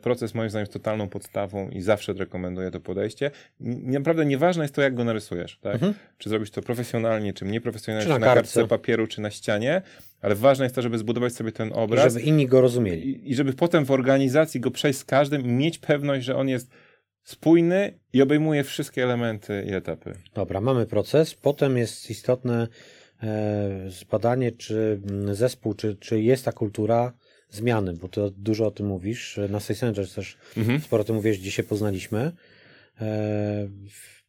[0.00, 3.30] proces moim zdaniem jest totalną podstawą i zawsze rekomenduję to podejście.
[3.60, 5.74] Naprawdę nieważne jest to, jak go narysujesz, tak?
[5.74, 5.94] Mhm.
[6.18, 9.82] Czy zrobić to profesjonalnie, czy nieprofesjonalnie, czy, czy na, na kartce papieru, czy na ścianie,
[10.20, 12.06] ale ważne jest to, żeby zbudować sobie ten obraz.
[12.06, 13.10] I żeby inni go rozumieli.
[13.10, 16.48] I, i żeby potem w organizacji go przejść z każdym i mieć pewność, że on
[16.48, 16.70] jest
[17.22, 20.14] spójny i obejmuje wszystkie elementy i etapy.
[20.34, 21.34] Dobra, mamy proces.
[21.34, 22.68] Potem jest istotne
[23.22, 25.00] e, zbadanie, czy
[25.32, 27.12] zespół, czy, czy jest ta kultura
[27.50, 29.40] zmiany, bo to dużo o tym mówisz.
[29.48, 30.80] Na Sales też mhm.
[30.80, 32.32] sporo o tym mówisz, dzisiaj poznaliśmy.
[33.00, 33.68] E,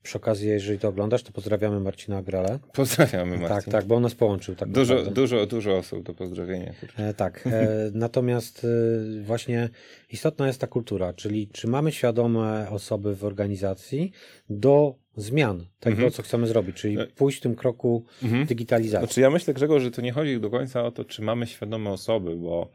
[0.03, 2.59] przy okazji, jeżeli to oglądasz, to pozdrawiamy Marcina Agrale.
[2.73, 3.49] Pozdrawiamy Marcina.
[3.49, 4.55] Tak, tak, bo on nas połączył.
[4.55, 6.73] Tak dużo, dużo, dużo osób do pozdrowienia.
[6.97, 9.69] E, tak, e, natomiast e, właśnie
[10.11, 14.11] istotna jest ta kultura, czyli czy mamy świadome osoby w organizacji
[14.49, 16.11] do zmian tego, mhm.
[16.11, 18.45] co chcemy zrobić, czyli e, pójść w tym kroku mhm.
[18.45, 19.07] digitalizacji.
[19.07, 21.89] Znaczy ja myślę, Grzegorz, że to nie chodzi do końca o to, czy mamy świadome
[21.89, 22.71] osoby, bo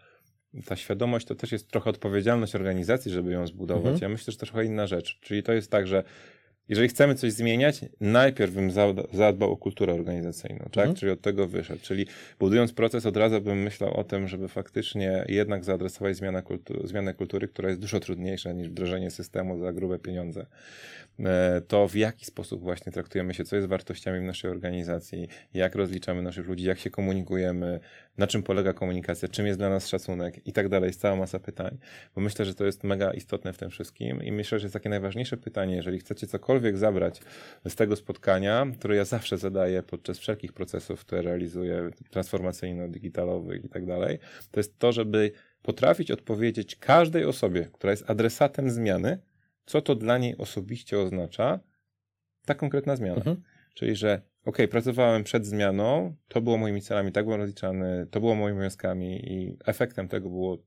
[0.67, 3.93] ta świadomość to też jest trochę odpowiedzialność organizacji, żeby ją zbudować.
[3.93, 4.03] Mhm.
[4.03, 5.19] Ja myślę, że to trochę inna rzecz.
[5.21, 6.05] Czyli to jest tak, że
[6.69, 8.71] jeżeli chcemy coś zmieniać, najpierw bym
[9.13, 10.77] zadbał o kulturę organizacyjną, tak?
[10.77, 10.95] Mhm.
[10.95, 11.83] Czyli od tego wyszedł.
[11.83, 12.07] Czyli
[12.39, 17.15] budując proces, od razu bym myślał o tym, żeby faktycznie jednak zaadresować zmianę, kultu zmianę
[17.15, 20.47] kultury, która jest dużo trudniejsza niż wdrożenie systemu za grube pieniądze.
[21.21, 25.75] E, to w jaki sposób właśnie traktujemy się, co jest wartościami w naszej organizacji, jak
[25.75, 27.81] rozliczamy naszych ludzi, jak się komunikujemy,
[28.19, 31.39] na czym polega komunikacja, czym jest dla nas szacunek i tak dalej, jest cała masa
[31.39, 31.79] pytań,
[32.15, 34.89] bo myślę, że to jest mega istotne w tym wszystkim i myślę, że jest takie
[34.89, 37.23] najważniejsze pytanie, jeżeli chcecie cokolwiek zabrać
[37.69, 43.87] z tego spotkania, które ja zawsze zadaję podczas wszelkich procesów, które realizuję, transformacyjno-digitalowych i tak
[43.87, 44.19] dalej,
[44.51, 49.19] to jest to, żeby potrafić odpowiedzieć każdej osobie, która jest adresatem zmiany,
[49.67, 51.61] co to dla niej osobiście oznacza
[52.47, 53.17] ta konkretna zmiana.
[53.17, 53.43] Mhm.
[53.75, 58.35] Czyli, że ok, pracowałem przed zmianą, to było moimi celami, tak byłem rozliczany, to było
[58.35, 60.59] moimi obowiązkami i efektem tego było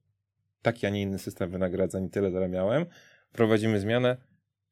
[0.61, 2.86] taki, a nie inny system wynagradzeń i tyle zarabiałem.
[3.32, 4.17] Prowadzimy zmianę,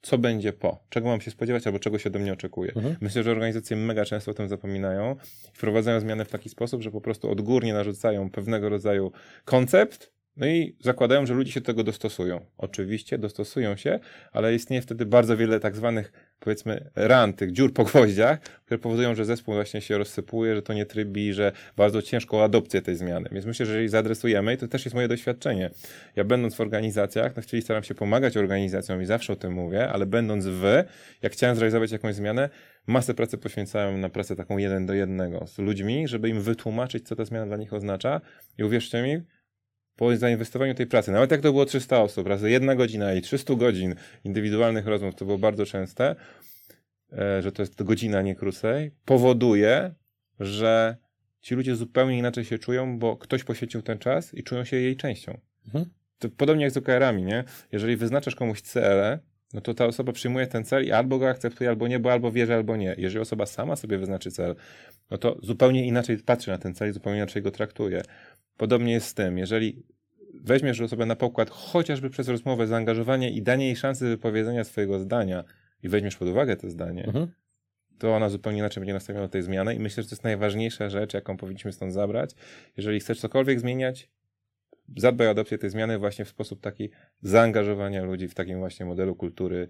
[0.02, 2.72] co będzie po, czego mam się spodziewać albo czego się ode mnie oczekuje.
[2.76, 2.96] Mhm.
[3.02, 5.16] Myślę, że organizacje mega często o tym zapominają.
[5.54, 9.12] Wprowadzają zmiany w taki sposób, że po prostu odgórnie narzucają pewnego rodzaju
[9.46, 12.46] koncept, no i zakładają, że ludzie się do tego dostosują.
[12.58, 14.00] Oczywiście dostosują się,
[14.32, 19.16] ale istnieje wtedy bardzo wiele tak zwanych, powiedzmy, ran, tych dziur po gwoździach, które powodują,
[19.16, 23.30] że zespół właśnie się rozsypuje, że to nie trybi, że bardzo ciężko adopcję tej zmiany.
[23.32, 25.70] Więc myślę, że jeżeli zaadresujemy, i to też jest moje doświadczenie,
[26.16, 29.90] ja będąc w organizacjach, na chwili staram się pomagać organizacjom i zawsze o tym mówię,
[29.90, 30.84] ale będąc wy,
[31.22, 32.50] jak chciałem zrealizować jakąś zmianę,
[32.88, 37.16] masę pracy poświęcałem na pracę taką jeden do jednego z ludźmi, żeby im wytłumaczyć, co
[37.16, 38.22] ta zmiana dla nich oznacza
[38.58, 39.22] i uwierzcie mi,
[39.96, 43.56] po zainwestowaniu tej pracy, nawet jak to było 300 osób, razy jedna godzina i 300
[43.56, 46.16] godzin indywidualnych rozmów, to było bardzo częste,
[47.14, 49.96] e, że to jest godzina, nie krócej, powoduje,
[50.40, 50.98] że
[51.42, 54.96] ci ludzie zupełnie inaczej się czują, bo ktoś poświęcił ten czas i czują się jej
[54.96, 55.40] częścią.
[55.66, 55.86] Mhm.
[56.20, 57.44] To podobnie jak z OKR-ami, nie?
[57.72, 59.20] Jeżeli wyznaczasz komuś cele,
[59.54, 62.32] no to ta osoba przyjmuje ten cel i albo go akceptuje, albo nie, bo albo
[62.32, 62.96] wierzy, albo nie.
[62.98, 64.56] Jeżeli osoba sama sobie wyznaczy cel,
[65.12, 68.02] no to zupełnie inaczej patrzy na ten cel i zupełnie inaczej go traktuje.
[68.58, 69.84] Podobnie jest z tym, jeżeli
[70.34, 75.44] weźmiesz osobę na pokład chociażby przez rozmowę, zaangażowanie i danie jej szansy wypowiedzenia swojego zdania
[75.84, 77.28] i weźmiesz pod uwagę to zdanie, mhm.
[78.00, 80.90] to ona zupełnie inaczej będzie nastawiona do tej zmiany i myślę, że to jest najważniejsza
[80.90, 82.32] rzecz, jaką powinniśmy stąd zabrać.
[82.78, 84.10] Jeżeli chcesz cokolwiek zmieniać,
[84.98, 86.90] zadbaj o adopcję tej zmiany właśnie w sposób taki
[87.22, 89.68] zaangażowania ludzi w takim właśnie modelu kultury,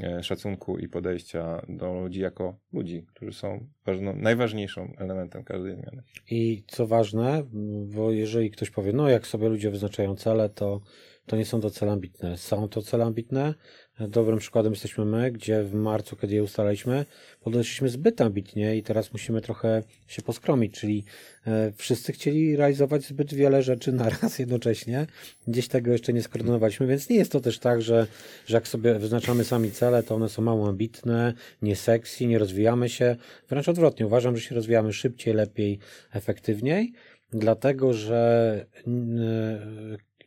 [0.00, 6.02] e, szacunku i podejścia do ludzi jako ludzi, którzy są ważną, najważniejszym elementem każdej zmiany.
[6.30, 7.42] I co ważne,
[7.86, 10.80] bo jeżeli ktoś powie, no jak sobie ludzie wyznaczają cele, to,
[11.26, 12.38] to nie są to cele ambitne.
[12.38, 13.54] Są to cele ambitne,
[14.00, 17.04] Dobrym przykładem jesteśmy my, gdzie w marcu, kiedy je ustalaliśmy,
[17.40, 21.04] podeszliśmy zbyt ambitnie i teraz musimy trochę się poskromić, czyli
[21.46, 25.06] e, wszyscy chcieli realizować zbyt wiele rzeczy na raz jednocześnie.
[25.48, 28.06] Gdzieś tego jeszcze nie skoordynowaliśmy, więc nie jest to też tak, że,
[28.46, 32.88] że jak sobie wyznaczamy sami cele, to one są mało ambitne, nie sexy, nie rozwijamy
[32.88, 33.16] się.
[33.48, 35.78] Wręcz odwrotnie, uważam, że się rozwijamy szybciej, lepiej,
[36.12, 36.92] efektywniej,
[37.32, 38.66] dlatego że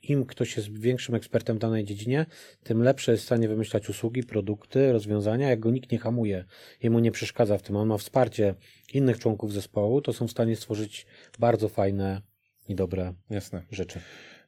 [0.04, 2.26] im ktoś jest większym ekspertem w danej dziedzinie,
[2.64, 6.46] tym lepsze jest w stanie wymyślać usługi, produkty, rozwiązania, jak go nikt nie hamuje,
[6.84, 8.56] jemu nie przeszkadza w tym, on ma wsparcie
[8.94, 11.06] innych członków zespołu, to są w stanie stworzyć
[11.40, 12.22] bardzo fajne
[12.70, 13.64] i dobre Jasne.
[13.72, 14.00] rzeczy.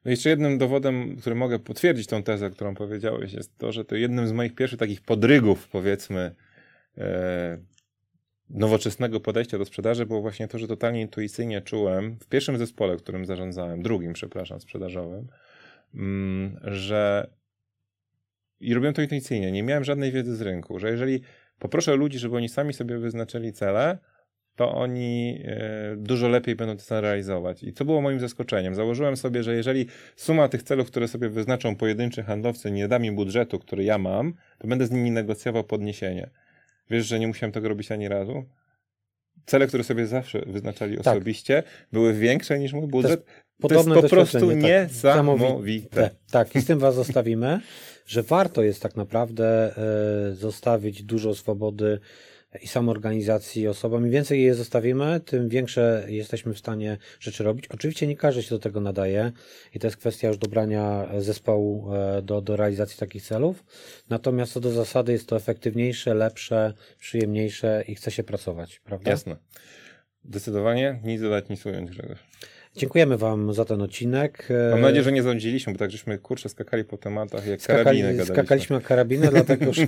[0.06, 3.96] No jeszcze jednym dowodem, który mogę potwierdzić tą tezę, którą powiedziałeś, jest to, że to
[3.96, 6.36] jednym z moich pierwszych takich podrygów, powiedzmy,
[6.98, 7.58] e,
[8.50, 13.26] nowoczesnego podejścia do sprzedaży było właśnie to, że totalnie intuicyjnie czułem w pierwszym zespole, którym
[13.26, 15.28] zarządzałem, drugim, przepraszam, sprzedażowym,
[15.96, 17.30] mm, że
[18.60, 21.22] i robiłem to intuicyjnie, nie miałem żadnej wiedzy z rynku, że jeżeli
[21.60, 23.98] poproszę ludzi, żeby oni sami sobie wyznaczyli cele,
[24.56, 27.64] to oni e, dużo lepiej będą to realizować.
[27.64, 28.76] I co było moim zaskoczeniem?
[28.76, 29.86] Założyłem sobie, że jeżeli
[30.16, 34.34] suma tych celów, które sobie wyznaczą pojedynczy handlowcy, nie da mi budżetu, który ja mam,
[34.58, 36.30] to będę z nimi negocjował podniesienie.
[36.90, 38.44] Wiesz, że nie musiałem tego robić ani razu?
[39.46, 41.08] Cele, które sobie zawsze wyznaczali tak.
[41.08, 43.26] osobiście, były większe niż mój budżet.
[43.26, 44.58] To jest, to jest po prostu tak.
[44.58, 46.10] niesamowite.
[46.32, 47.62] Tak, i z tym was zostawimy,
[48.06, 49.78] że warto jest tak naprawdę
[50.32, 52.00] e, zostawić dużo swobody
[52.62, 54.06] i samoorganizacji osobom.
[54.06, 57.68] Im więcej je zostawimy, tym większe jesteśmy w stanie rzeczy robić.
[57.68, 59.32] Oczywiście nie każdy się do tego nadaje
[59.74, 63.64] i to jest kwestia już dobrania zespołu e, do, do realizacji takich celów.
[64.10, 69.12] Natomiast co do zasady jest to efektywniejsze, lepsze, przyjemniejsze i chce się pracować, prawda?
[69.12, 69.36] Jasne.
[70.26, 72.20] Zdecydowanie nic dodać, nic ująć, Grzegorz.
[72.80, 74.50] Dziękujemy Wam za ten odcinek.
[74.72, 78.26] Mam nadzieję, że nie ządziliśmy, bo tak żeśmy kurczę skakali po tematach jak Skakali, karabiny.
[78.26, 79.88] Skakaliśmy jak karabiny, dlatego że,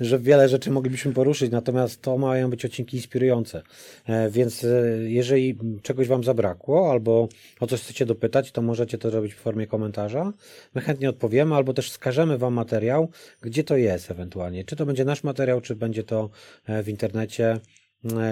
[0.00, 3.62] że wiele rzeczy moglibyśmy poruszyć, natomiast to mają być odcinki inspirujące.
[4.06, 4.68] E, więc e,
[5.02, 7.28] jeżeli czegoś Wam zabrakło albo
[7.60, 10.32] o coś chcecie dopytać, to możecie to robić w formie komentarza.
[10.74, 13.10] My chętnie odpowiemy albo też wskażemy Wam materiał,
[13.40, 14.64] gdzie to jest ewentualnie.
[14.64, 16.30] Czy to będzie nasz materiał, czy będzie to
[16.66, 17.60] e, w internecie.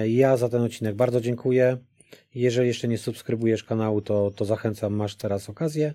[0.08, 1.76] Ja za ten odcinek bardzo dziękuję.
[2.34, 5.94] Jeżeli jeszcze nie subskrybujesz kanału, to, to zachęcam, masz teraz okazję.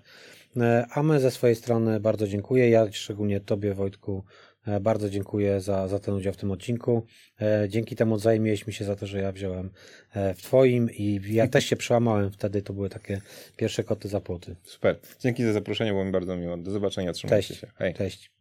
[0.56, 2.70] E, A my ze swojej strony bardzo dziękuję.
[2.70, 4.24] Ja szczególnie Tobie, Wojtku,
[4.66, 7.06] e, bardzo dziękuję za, za ten udział w tym odcinku.
[7.40, 9.70] E, Dzięki temu odwzajem mieliśmy się za to, że ja wziąłem
[10.36, 12.62] w Twoim i ja też się przełamałem wtedy.
[12.62, 13.20] To były takie
[13.56, 14.56] pierwsze koty za płoty.
[14.62, 14.98] Super.
[15.20, 16.56] Dzięki za zaproszenie, było mi bardzo miło.
[16.56, 17.60] Do zobaczenia, trzymajcie Cześć.
[17.60, 17.66] się.
[17.76, 17.94] Hej.
[17.94, 18.31] Cześć.